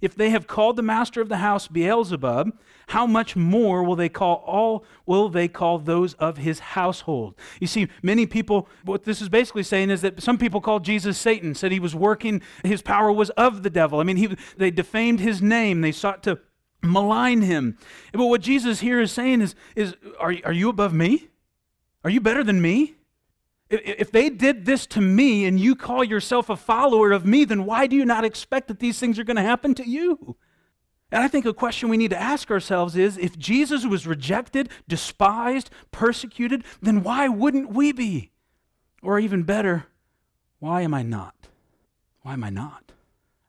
[0.00, 2.58] If they have called the master of the house Beelzebub,
[2.88, 7.36] how much more will they call all will they call those of his household?
[7.60, 11.16] You see, many people what this is basically saying is that some people called Jesus
[11.16, 14.00] Satan, said he was working, his power was of the devil.
[14.00, 16.40] I mean, he, they defamed his name, they sought to
[16.84, 17.78] malign him.
[18.12, 21.28] But what Jesus here is saying is, is are, are you above me?
[22.04, 22.94] Are you better than me?
[23.70, 27.64] If they did this to me and you call yourself a follower of me, then
[27.64, 30.36] why do you not expect that these things are going to happen to you?
[31.10, 34.68] And I think a question we need to ask ourselves is if Jesus was rejected,
[34.88, 38.32] despised, persecuted, then why wouldn't we be?
[39.02, 39.86] Or even better,
[40.58, 41.34] why am I not?
[42.22, 42.93] Why am I not?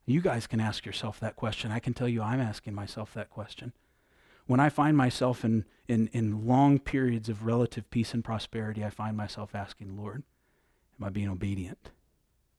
[0.06, 1.72] You guys can ask yourself that question.
[1.72, 3.74] I can tell you I'm asking myself that question.
[4.46, 8.92] When I find myself in, in, in long periods of relative peace and prosperity, I
[8.92, 10.22] find myself asking, Lord,
[11.00, 11.90] am I being obedient?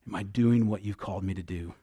[0.07, 1.75] Am I doing what you've called me to do?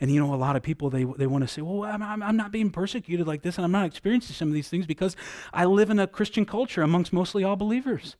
[0.00, 2.22] And you know, a lot of people, they, they want to say, well, I'm, I'm,
[2.22, 5.16] I'm not being persecuted like this, and I'm not experiencing some of these things because
[5.52, 8.16] I live in a Christian culture amongst mostly all believers.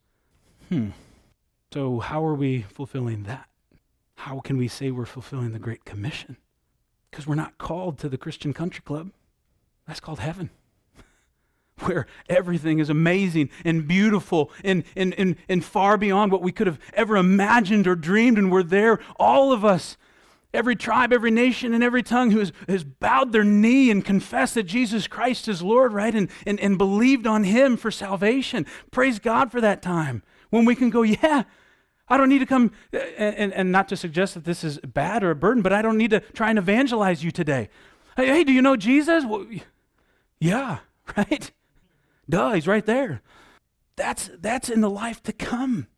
[0.69, 0.91] Hmm.
[1.73, 3.49] So, how are we fulfilling that?
[4.15, 6.37] How can we say we're fulfilling the Great Commission?
[7.11, 9.11] Because we're not called to the Christian country club.
[9.87, 10.51] That's called heaven
[11.81, 16.67] where everything is amazing and beautiful and, and, and, and far beyond what we could
[16.67, 18.39] have ever imagined or dreamed.
[18.39, 19.97] And we're there, all of us,
[20.53, 24.55] every tribe, every nation, and every tongue who has, has bowed their knee and confessed
[24.55, 26.15] that Jesus Christ is Lord, right?
[26.15, 28.67] And, and, and believed on Him for salvation.
[28.91, 31.45] Praise God for that time when we can go, yeah.
[32.11, 34.79] I don't need to come, uh, and, and, and not to suggest that this is
[34.79, 37.69] bad or a burden, but I don't need to try and evangelize you today.
[38.17, 39.25] Hey, hey do you know Jesus?
[39.25, 39.47] Well,
[40.41, 40.79] yeah,
[41.17, 41.51] right?
[42.29, 43.23] Duh, he's right there.
[43.97, 45.89] That's, that's in the life to come.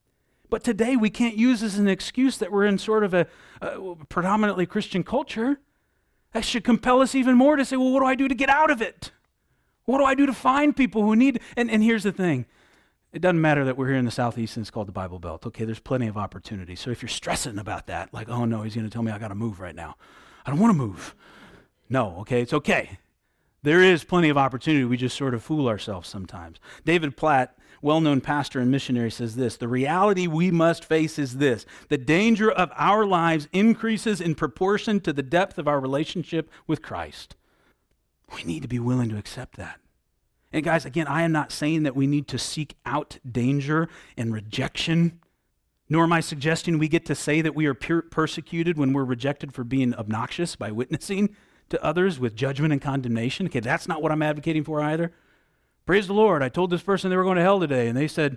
[0.48, 3.26] But today we can't use as an excuse that we're in sort of a,
[3.60, 5.60] a, predominantly Christian culture.
[6.32, 8.48] That should compel us even more to say, well, what do I do to get
[8.48, 9.12] out of it?
[9.84, 11.40] What do I do to find people who need?
[11.56, 12.46] And, and here's the thing
[13.12, 15.46] it doesn't matter that we're here in the Southeast and it's called the Bible Belt.
[15.46, 16.76] Okay, there's plenty of opportunity.
[16.76, 19.18] So if you're stressing about that, like, oh no, he's going to tell me I
[19.18, 19.96] got to move right now.
[20.46, 21.14] I don't want to move.
[21.88, 22.98] No, okay, it's okay.
[23.62, 24.84] There is plenty of opportunity.
[24.84, 26.58] We just sort of fool ourselves sometimes.
[26.84, 31.38] David Platt, well known pastor and missionary, says this The reality we must face is
[31.38, 36.48] this the danger of our lives increases in proportion to the depth of our relationship
[36.66, 37.34] with Christ.
[38.34, 39.80] We need to be willing to accept that.
[40.52, 44.32] And guys, again, I am not saying that we need to seek out danger and
[44.32, 45.20] rejection,
[45.88, 49.52] nor am I suggesting we get to say that we are persecuted when we're rejected
[49.54, 51.36] for being obnoxious by witnessing
[51.68, 53.46] to others with judgment and condemnation.
[53.46, 55.12] Okay, that's not what I'm advocating for either.
[55.86, 56.42] Praise the Lord.
[56.42, 58.36] I told this person they were going to hell today, and they said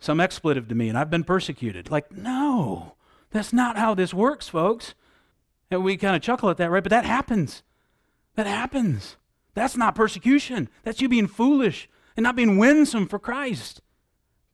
[0.00, 1.90] some expletive to me, and I've been persecuted.
[1.90, 2.94] Like, no,
[3.30, 4.94] that's not how this works, folks.
[5.70, 6.82] And we kind of chuckle at that, right?
[6.82, 7.62] But that happens.
[8.34, 9.16] That happens.
[9.58, 10.68] That's not persecution.
[10.84, 13.80] That's you being foolish and not being winsome for Christ.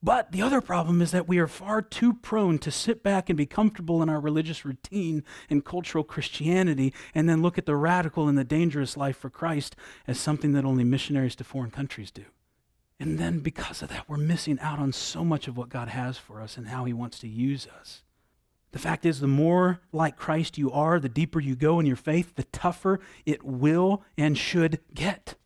[0.03, 3.37] But the other problem is that we are far too prone to sit back and
[3.37, 8.29] be comfortable in our religious routine and cultural Christianity and then look at the radical
[8.29, 12.25] and the dangerous life for Christ as something that only missionaries to foreign countries do.
[12.99, 16.17] And then because of that, we're missing out on so much of what God has
[16.17, 18.03] for us and how He wants to use us.
[18.75, 21.95] The fact is, the more like Christ you are, the deeper you go in your
[21.95, 25.37] faith, the tougher it will and should get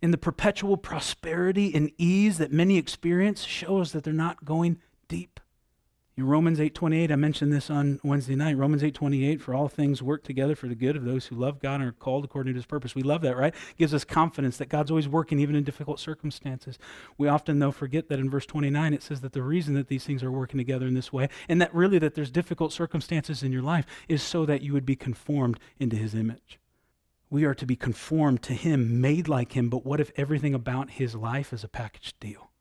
[0.00, 5.40] And the perpetual prosperity and ease that many experience shows that they're not going deep.
[6.16, 8.56] In Romans 8:28, I mentioned this on Wednesday night.
[8.56, 11.80] Romans 8:28, for all things work together for the good of those who love God
[11.80, 12.94] and are called according to his purpose.
[12.94, 13.52] We love that, right?
[13.78, 16.78] Gives us confidence that God's always working even in difficult circumstances.
[17.18, 20.04] We often though forget that in verse 29 it says that the reason that these
[20.04, 23.50] things are working together in this way and that really that there's difficult circumstances in
[23.50, 26.60] your life is so that you would be conformed into his image.
[27.28, 30.90] We are to be conformed to him, made like him, but what if everything about
[30.90, 32.52] his life is a package deal?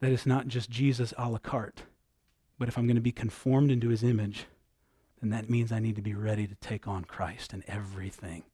[0.00, 1.82] That it's not just Jesus a la carte,
[2.58, 4.46] But if I'm going to be conformed into his image,
[5.20, 8.44] then that means I need to be ready to take on Christ and everything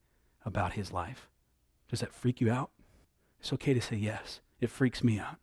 [0.44, 1.28] about his life.
[1.88, 2.70] Does that freak you out?
[3.40, 4.40] It's okay to say yes.
[4.60, 5.36] It freaks me out.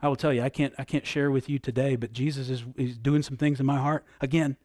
[0.00, 2.64] I will tell you, I can't, I can't share with you today, but Jesus is,
[2.76, 4.04] is doing some things in my heart.
[4.20, 4.56] Again,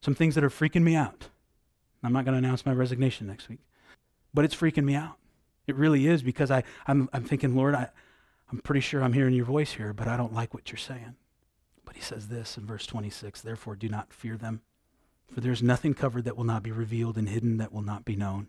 [0.00, 1.28] some things that are freaking me out.
[2.02, 3.60] I'm not going to announce my resignation next week,
[4.34, 5.16] but it's freaking me out.
[5.66, 7.90] It really is because I, I'm, I'm thinking, Lord, I,
[8.50, 11.14] I'm pretty sure I'm hearing your voice here, but I don't like what you're saying.
[11.92, 14.62] But he says this in verse 26 Therefore, do not fear them,
[15.30, 18.16] for there's nothing covered that will not be revealed and hidden that will not be
[18.16, 18.48] known.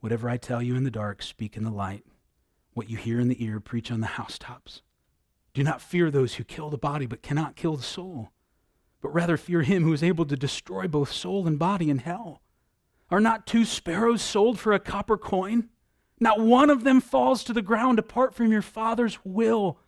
[0.00, 2.06] Whatever I tell you in the dark, speak in the light.
[2.72, 4.80] What you hear in the ear, preach on the housetops.
[5.52, 8.30] Do not fear those who kill the body but cannot kill the soul,
[9.02, 12.40] but rather fear him who is able to destroy both soul and body in hell.
[13.10, 15.68] Are not two sparrows sold for a copper coin?
[16.18, 19.78] Not one of them falls to the ground apart from your Father's will.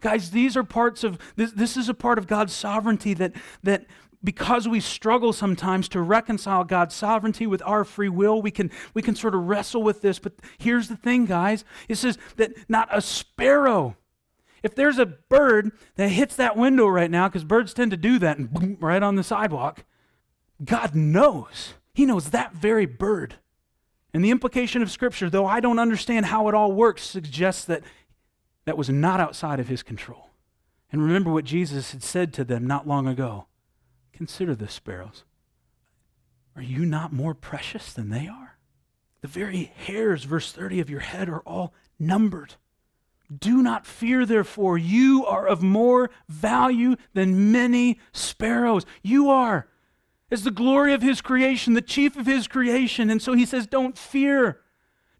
[0.00, 3.86] Guys, these are parts of this, this is a part of God's sovereignty that, that
[4.22, 9.02] because we struggle sometimes to reconcile God's sovereignty with our free will, we can, we
[9.02, 10.18] can sort of wrestle with this.
[10.18, 13.96] But here's the thing, guys it says that not a sparrow
[14.64, 18.18] if there's a bird that hits that window right now, because birds tend to do
[18.18, 19.84] that and boom, right on the sidewalk,
[20.64, 21.74] God knows.
[21.92, 23.34] He knows that very bird.
[24.14, 27.82] And the implication of Scripture, though I don't understand how it all works, suggests that
[28.64, 30.30] that was not outside of his control.
[30.90, 33.46] And remember what Jesus had said to them not long ago
[34.12, 35.24] Consider the sparrows.
[36.54, 38.58] Are you not more precious than they are?
[39.22, 42.54] The very hairs, verse 30 of your head, are all numbered.
[43.36, 44.78] Do not fear, therefore.
[44.78, 48.86] You are of more value than many sparrows.
[49.02, 49.66] You are,
[50.30, 53.10] as the glory of his creation, the chief of his creation.
[53.10, 54.60] And so he says, Don't fear.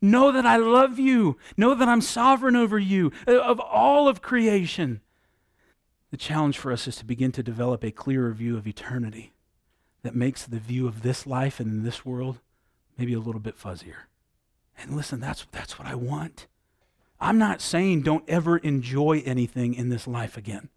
[0.05, 1.38] Know that I love you.
[1.57, 5.00] Know that I'm sovereign over you, uh, of all of creation.
[6.11, 9.32] The challenge for us is to begin to develop a clearer view of eternity
[10.02, 12.40] that makes the view of this life and this world
[12.98, 14.05] maybe a little bit fuzzier.
[14.76, 16.48] And listen, that's, that's what I want.
[17.18, 20.68] I'm not saying don't ever enjoy anything in this life again.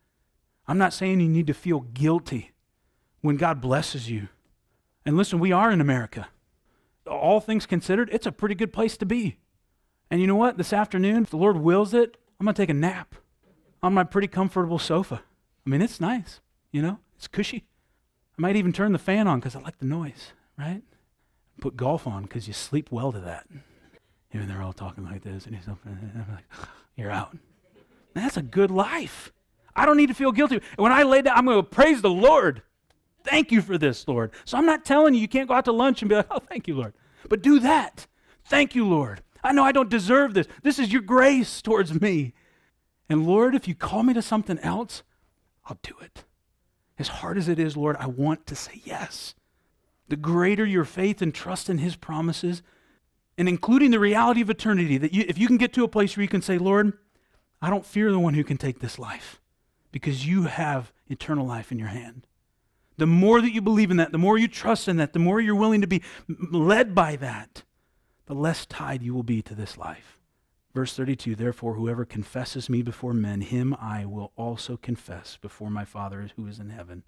[0.69, 2.53] I'm not saying you need to feel guilty
[3.19, 4.29] when God blesses you.
[5.05, 6.29] And listen, we are in America.
[7.09, 9.37] All things considered, it's a pretty good place to be.
[10.11, 10.57] And you know what?
[10.57, 13.15] This afternoon, if the Lord wills it, I'm going to take a nap
[13.81, 15.21] on my pretty comfortable sofa.
[15.65, 16.39] I mean, it's nice,
[16.71, 17.65] you know, it's cushy.
[18.37, 20.81] I might even turn the fan on because I like the noise, right?
[21.59, 23.47] Put golf on because you sleep well to that.
[24.31, 26.43] And they're all talking like this, and he's up, like,
[26.95, 27.35] you're out.
[28.13, 29.31] That's a good life.
[29.75, 30.61] I don't need to feel guilty.
[30.75, 32.61] When I lay down, I'm going to praise the Lord.
[33.27, 34.31] Thank you for this, Lord.
[34.45, 36.39] So I'm not telling you you can't go out to lunch and be like, oh,
[36.39, 36.93] thank you, Lord.
[37.27, 38.07] But do that.
[38.45, 39.21] Thank you, Lord.
[39.43, 40.47] I know I don't deserve this.
[40.63, 42.33] This is your grace towards me.
[43.09, 45.03] And Lord, if you call me to something else,
[45.65, 46.23] I'll do it.
[46.97, 49.35] As hard as it is, Lord, I want to say yes.
[50.07, 52.63] The greater your faith and trust in His promises,
[53.37, 56.15] and including the reality of eternity, that you, if you can get to a place
[56.15, 56.93] where you can say, Lord,
[57.61, 59.41] I don't fear the one who can take this life
[59.91, 62.26] because you have eternal life in your hand.
[62.97, 65.39] The more that you believe in that, the more you trust in that, the more
[65.39, 67.63] you're willing to be led by that,
[68.25, 70.19] the less tied you will be to this life.
[70.73, 75.85] Verse 32 Therefore, whoever confesses me before men, him I will also confess before my
[75.85, 77.03] Father who is in heaven.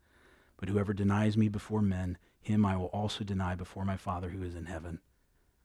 [0.58, 4.44] But whoever denies me before men, him I will also deny before my Father who
[4.44, 5.00] is in heaven.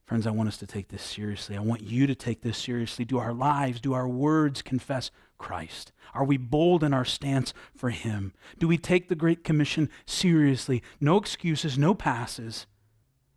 [0.07, 1.57] Friends, I want us to take this seriously.
[1.57, 3.07] I want you to take this seriously.
[3.07, 5.93] Do our lives, do our words confess Christ?
[6.13, 8.35] Are we bold in our stance for Him?
[8.59, 10.83] Do we take the Great Commission seriously?
[11.01, 12.67] No excuses, no passes.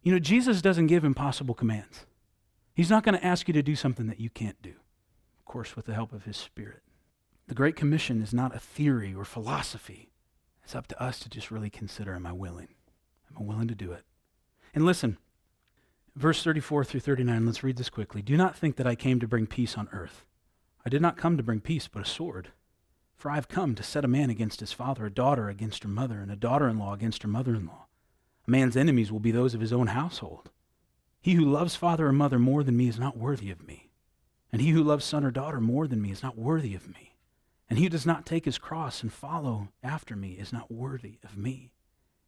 [0.04, 2.06] You know, Jesus doesn't give impossible commands.
[2.74, 4.74] He's not going to ask you to do something that you can't do,
[5.40, 6.82] of course, with the help of His Spirit.
[7.48, 10.12] The Great Commission is not a theory or philosophy.
[10.64, 12.68] It's up to us to just really consider am I willing?
[13.32, 14.04] Am I willing to do it?
[14.76, 15.18] And listen,
[16.18, 18.24] Verse 34 through 39, let's read this quickly.
[18.24, 20.26] Do not think that I came to bring peace on earth.
[20.84, 22.48] I did not come to bring peace, but a sword.
[23.16, 25.90] For I have come to set a man against his father, a daughter against her
[25.90, 27.86] mother, and a daughter in law against her mother in law.
[28.48, 30.50] A man's enemies will be those of his own household.
[31.22, 33.92] He who loves father or mother more than me is not worthy of me.
[34.52, 37.14] And he who loves son or daughter more than me is not worthy of me.
[37.70, 41.20] And he who does not take his cross and follow after me is not worthy
[41.24, 41.74] of me.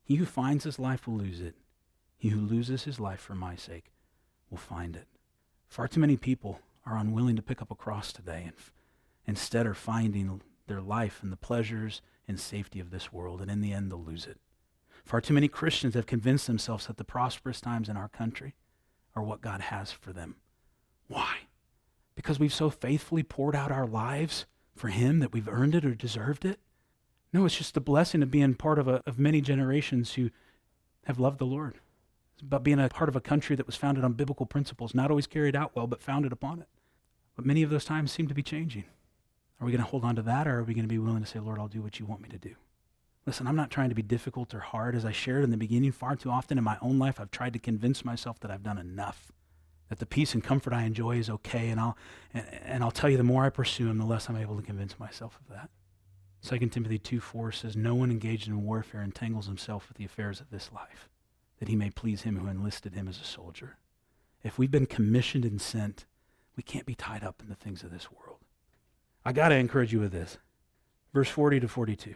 [0.03, 1.55] He who finds his life will lose it
[2.19, 3.91] he who loses his life for my sake
[4.51, 5.07] will find it.
[5.67, 8.71] Far too many people are unwilling to pick up a cross today and f-
[9.25, 13.61] instead are finding their life in the pleasures and safety of this world, and in
[13.61, 14.37] the end, they'll lose it.
[15.03, 18.53] Far too many Christians have convinced themselves that the prosperous times in our country
[19.15, 20.35] are what God has for them.
[21.07, 21.37] Why?
[22.15, 24.45] Because we've so faithfully poured out our lives
[24.75, 26.59] for Him that we've earned it or deserved it?
[27.31, 30.29] No, it's just the blessing of being part of, a, of many generations who
[31.05, 31.79] have loved the Lord.
[32.39, 35.09] It's about being a part of a country that was founded on biblical principles, not
[35.09, 36.69] always carried out well, but founded upon it.
[37.35, 38.85] But many of those times seem to be changing.
[39.59, 41.21] Are we going to hold on to that, or are we going to be willing
[41.21, 42.55] to say, Lord, I'll do what you want me to do?
[43.25, 44.95] Listen, I'm not trying to be difficult or hard.
[44.95, 47.51] As I shared in the beginning, far too often in my own life, I've tried
[47.53, 49.33] to convince myself that I've done enough,
[49.89, 51.97] that the peace and comfort I enjoy is okay, and I'll,
[52.33, 54.63] and, and I'll tell you, the more I pursue him, the less I'm able to
[54.63, 55.69] convince myself of that.
[56.41, 60.39] 2 Timothy 2 4 says, No one engaged in warfare entangles himself with the affairs
[60.39, 61.09] of this life,
[61.59, 63.77] that he may please him who enlisted him as a soldier.
[64.43, 66.05] If we've been commissioned and sent,
[66.55, 68.37] we can't be tied up in the things of this world.
[69.25, 70.37] I got to encourage you with this.
[71.13, 72.15] Verse 40 to 42.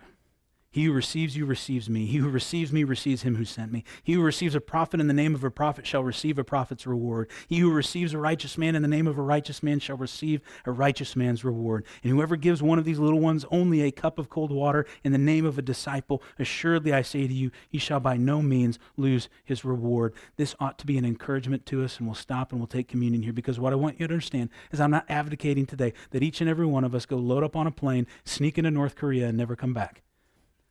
[0.73, 2.07] He who receives you receives me.
[2.07, 3.83] He who receives me receives him who sent me.
[4.03, 6.87] He who receives a prophet in the name of a prophet shall receive a prophet's
[6.87, 7.29] reward.
[7.47, 10.41] He who receives a righteous man in the name of a righteous man shall receive
[10.65, 11.85] a righteous man's reward.
[12.01, 15.11] And whoever gives one of these little ones only a cup of cold water in
[15.11, 18.79] the name of a disciple, assuredly I say to you, he shall by no means
[18.97, 20.15] lose his reward.
[20.37, 23.21] This ought to be an encouragement to us, and we'll stop and we'll take communion
[23.21, 26.41] here because what I want you to understand is I'm not advocating today that each
[26.41, 29.27] and every one of us go load up on a plane, sneak into North Korea,
[29.27, 30.01] and never come back.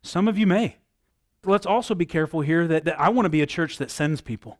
[0.03, 0.79] Some of you may.
[1.45, 4.21] Let's also be careful here that, that I want to be a church that sends
[4.21, 4.59] people.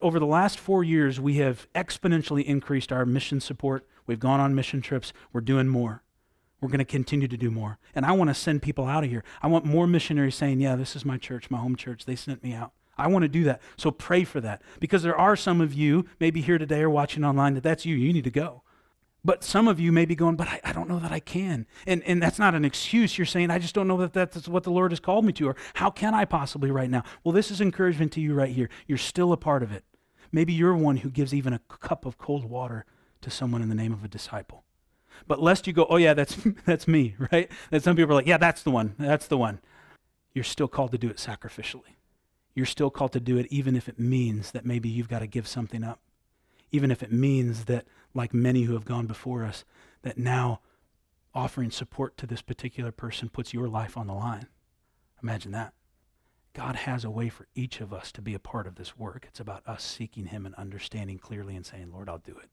[0.00, 3.86] Over the last four years, we have exponentially increased our mission support.
[4.06, 5.12] We've gone on mission trips.
[5.32, 6.02] We're doing more.
[6.60, 7.78] We're going to continue to do more.
[7.94, 9.24] And I want to send people out of here.
[9.42, 12.04] I want more missionaries saying, Yeah, this is my church, my home church.
[12.04, 12.72] They sent me out.
[12.98, 13.60] I want to do that.
[13.76, 14.62] So pray for that.
[14.80, 17.94] Because there are some of you, maybe here today or watching online, that that's you.
[17.94, 18.62] You need to go.
[19.26, 21.66] But some of you may be going, but I, I, don't know that I can.
[21.84, 23.18] And, and that's not an excuse.
[23.18, 25.48] You're saying, I just don't know that that's what the Lord has called me to,
[25.48, 27.02] or how can I possibly right now?
[27.24, 28.68] Well, this is encouragement to you right here.
[28.86, 29.82] You're still a part of it.
[30.30, 32.84] Maybe you're one who gives even a cup of cold water
[33.20, 34.62] to someone in the name of a disciple.
[35.26, 37.50] But lest you go, oh, yeah, that's, that's me, right?
[37.72, 38.94] That some people are like, yeah, that's the one.
[38.96, 39.58] That's the one.
[40.34, 41.96] You're still called to do it sacrificially.
[42.54, 45.26] You're still called to do it even if it means that maybe you've got to
[45.26, 45.98] give something up
[46.72, 47.86] even if it means that,
[48.16, 49.64] like many who have gone before us,
[50.02, 50.60] that now
[51.34, 54.46] offering support to this particular person puts your life on the line.
[55.22, 55.74] Imagine that.
[56.54, 59.26] God has a way for each of us to be a part of this work.
[59.28, 62.48] It's about us seeking Him and understanding clearly and saying, Lord, I'll do it.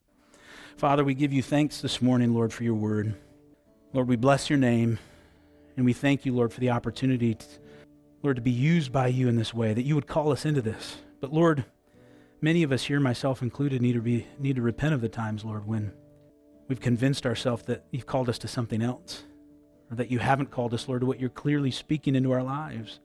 [0.75, 3.15] Father, we give you thanks this morning, Lord, for your word.
[3.93, 4.99] Lord, we bless your name,
[5.77, 7.45] and we thank you, Lord, for the opportunity, to,
[8.21, 10.61] Lord, to be used by you in this way, that you would call us into
[10.61, 10.97] this.
[11.21, 11.63] But Lord,
[12.43, 15.45] Many of us here, myself included, need to, be, need to repent of the times,
[15.45, 15.93] Lord, when
[16.67, 19.23] we've convinced ourselves that you've called us to something else,
[19.89, 22.99] or that you haven't called us, Lord, to what you're clearly speaking into our lives.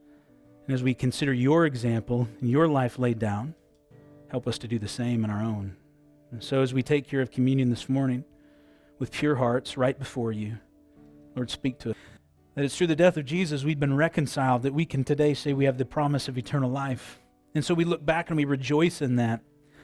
[0.66, 3.54] And as we consider your example and your life laid down,
[4.28, 5.76] help us to do the same in our own.
[6.32, 8.24] And so as we take care of communion this morning
[8.98, 10.58] with pure hearts right before you,
[11.36, 11.96] Lord, speak to us.
[12.56, 15.52] That it's through the death of Jesus we've been reconciled, that we can today say
[15.52, 17.20] we have the promise of eternal life.
[17.54, 19.40] And so we look back and we rejoice in that.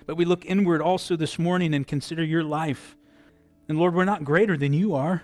[0.07, 2.97] But we look inward also this morning and consider your life.
[3.69, 5.23] And Lord, we're not greater than you are,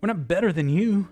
[0.00, 1.08] we're not better than you.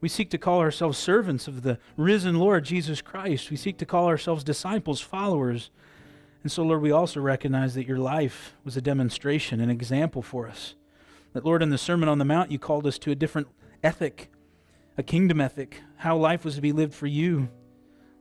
[0.00, 3.50] We seek to call ourselves servants of the risen Lord Jesus Christ.
[3.50, 5.70] We seek to call ourselves disciples, followers.
[6.42, 10.46] And so, Lord, we also recognize that your life was a demonstration, an example for
[10.46, 10.74] us.
[11.32, 13.48] That, Lord, in the Sermon on the Mount, you called us to a different
[13.82, 14.30] ethic,
[14.98, 17.48] a kingdom ethic, how life was to be lived for you.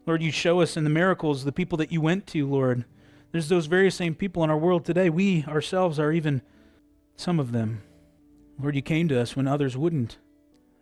[0.06, 2.84] Lord, you show us in the miracles the people that you went to, Lord.
[3.32, 5.10] There's those very same people in our world today.
[5.10, 6.42] We ourselves are even
[7.16, 7.82] some of them.
[8.60, 10.18] Lord, you came to us when others wouldn't.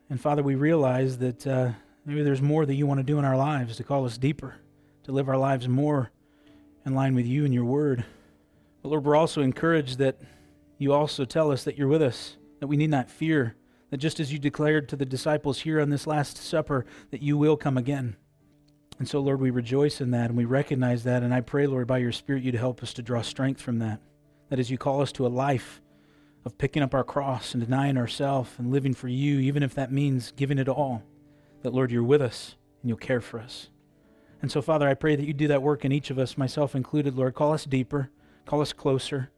[0.09, 1.71] And Father, we realize that uh,
[2.03, 4.55] maybe there's more that you want to do in our lives to call us deeper,
[5.03, 6.11] to live our lives more
[6.85, 8.03] in line with you and your word.
[8.81, 10.19] But Lord, we're also encouraged that
[10.79, 13.55] you also tell us that you're with us, that we need not fear,
[13.91, 17.37] that just as you declared to the disciples here on this Last Supper, that you
[17.37, 18.15] will come again.
[19.01, 21.23] And so, Lord, we rejoice in that and we recognize that.
[21.23, 23.79] And I pray, Lord, by your Spirit, you to help us to draw strength from
[23.79, 23.99] that.
[24.49, 25.81] That as you call us to a life
[26.45, 29.91] of picking up our cross and denying ourselves and living for you, even if that
[29.91, 31.01] means giving it all,
[31.63, 33.71] that, Lord, you're with us and you'll care for us.
[34.39, 36.75] And so, Father, I pray that you do that work in each of us, myself
[36.75, 37.33] included, Lord.
[37.33, 38.11] Call us deeper,
[38.45, 39.31] call us closer,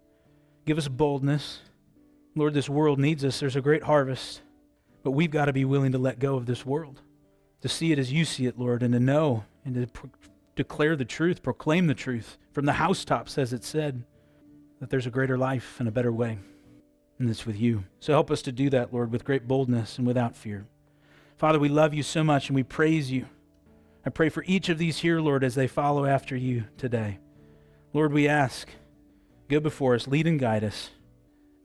[0.65, 1.61] give us boldness.
[2.35, 3.39] Lord, this world needs us.
[3.39, 4.41] There's a great harvest,
[5.03, 6.99] but we've got to be willing to let go of this world,
[7.61, 10.09] to see it as you see it, Lord, and to know and to pro-
[10.55, 14.03] declare the truth, proclaim the truth from the housetops, as it said,
[14.79, 16.37] that there's a greater life and a better way.
[17.19, 17.85] And it's with you.
[17.99, 20.65] So help us to do that, Lord, with great boldness and without fear.
[21.37, 23.25] Father, we love you so much and we praise you.
[24.05, 27.19] I pray for each of these here, Lord, as they follow after you today.
[27.93, 28.67] Lord, we ask,
[29.49, 30.89] go before us, lead and guide us.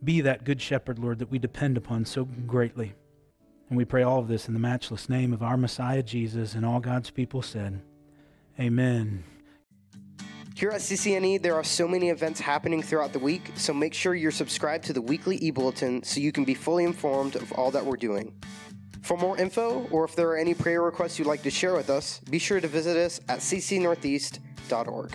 [0.05, 2.95] Be that good shepherd, Lord, that we depend upon so greatly.
[3.69, 6.65] And we pray all of this in the matchless name of our Messiah Jesus, and
[6.65, 7.83] all God's people said,
[8.59, 9.25] Amen.
[10.55, 14.15] Here at CCNE, there are so many events happening throughout the week, so make sure
[14.15, 17.71] you're subscribed to the weekly e bulletin so you can be fully informed of all
[17.71, 18.35] that we're doing.
[19.03, 21.91] For more info, or if there are any prayer requests you'd like to share with
[21.91, 25.13] us, be sure to visit us at ccnortheast.org.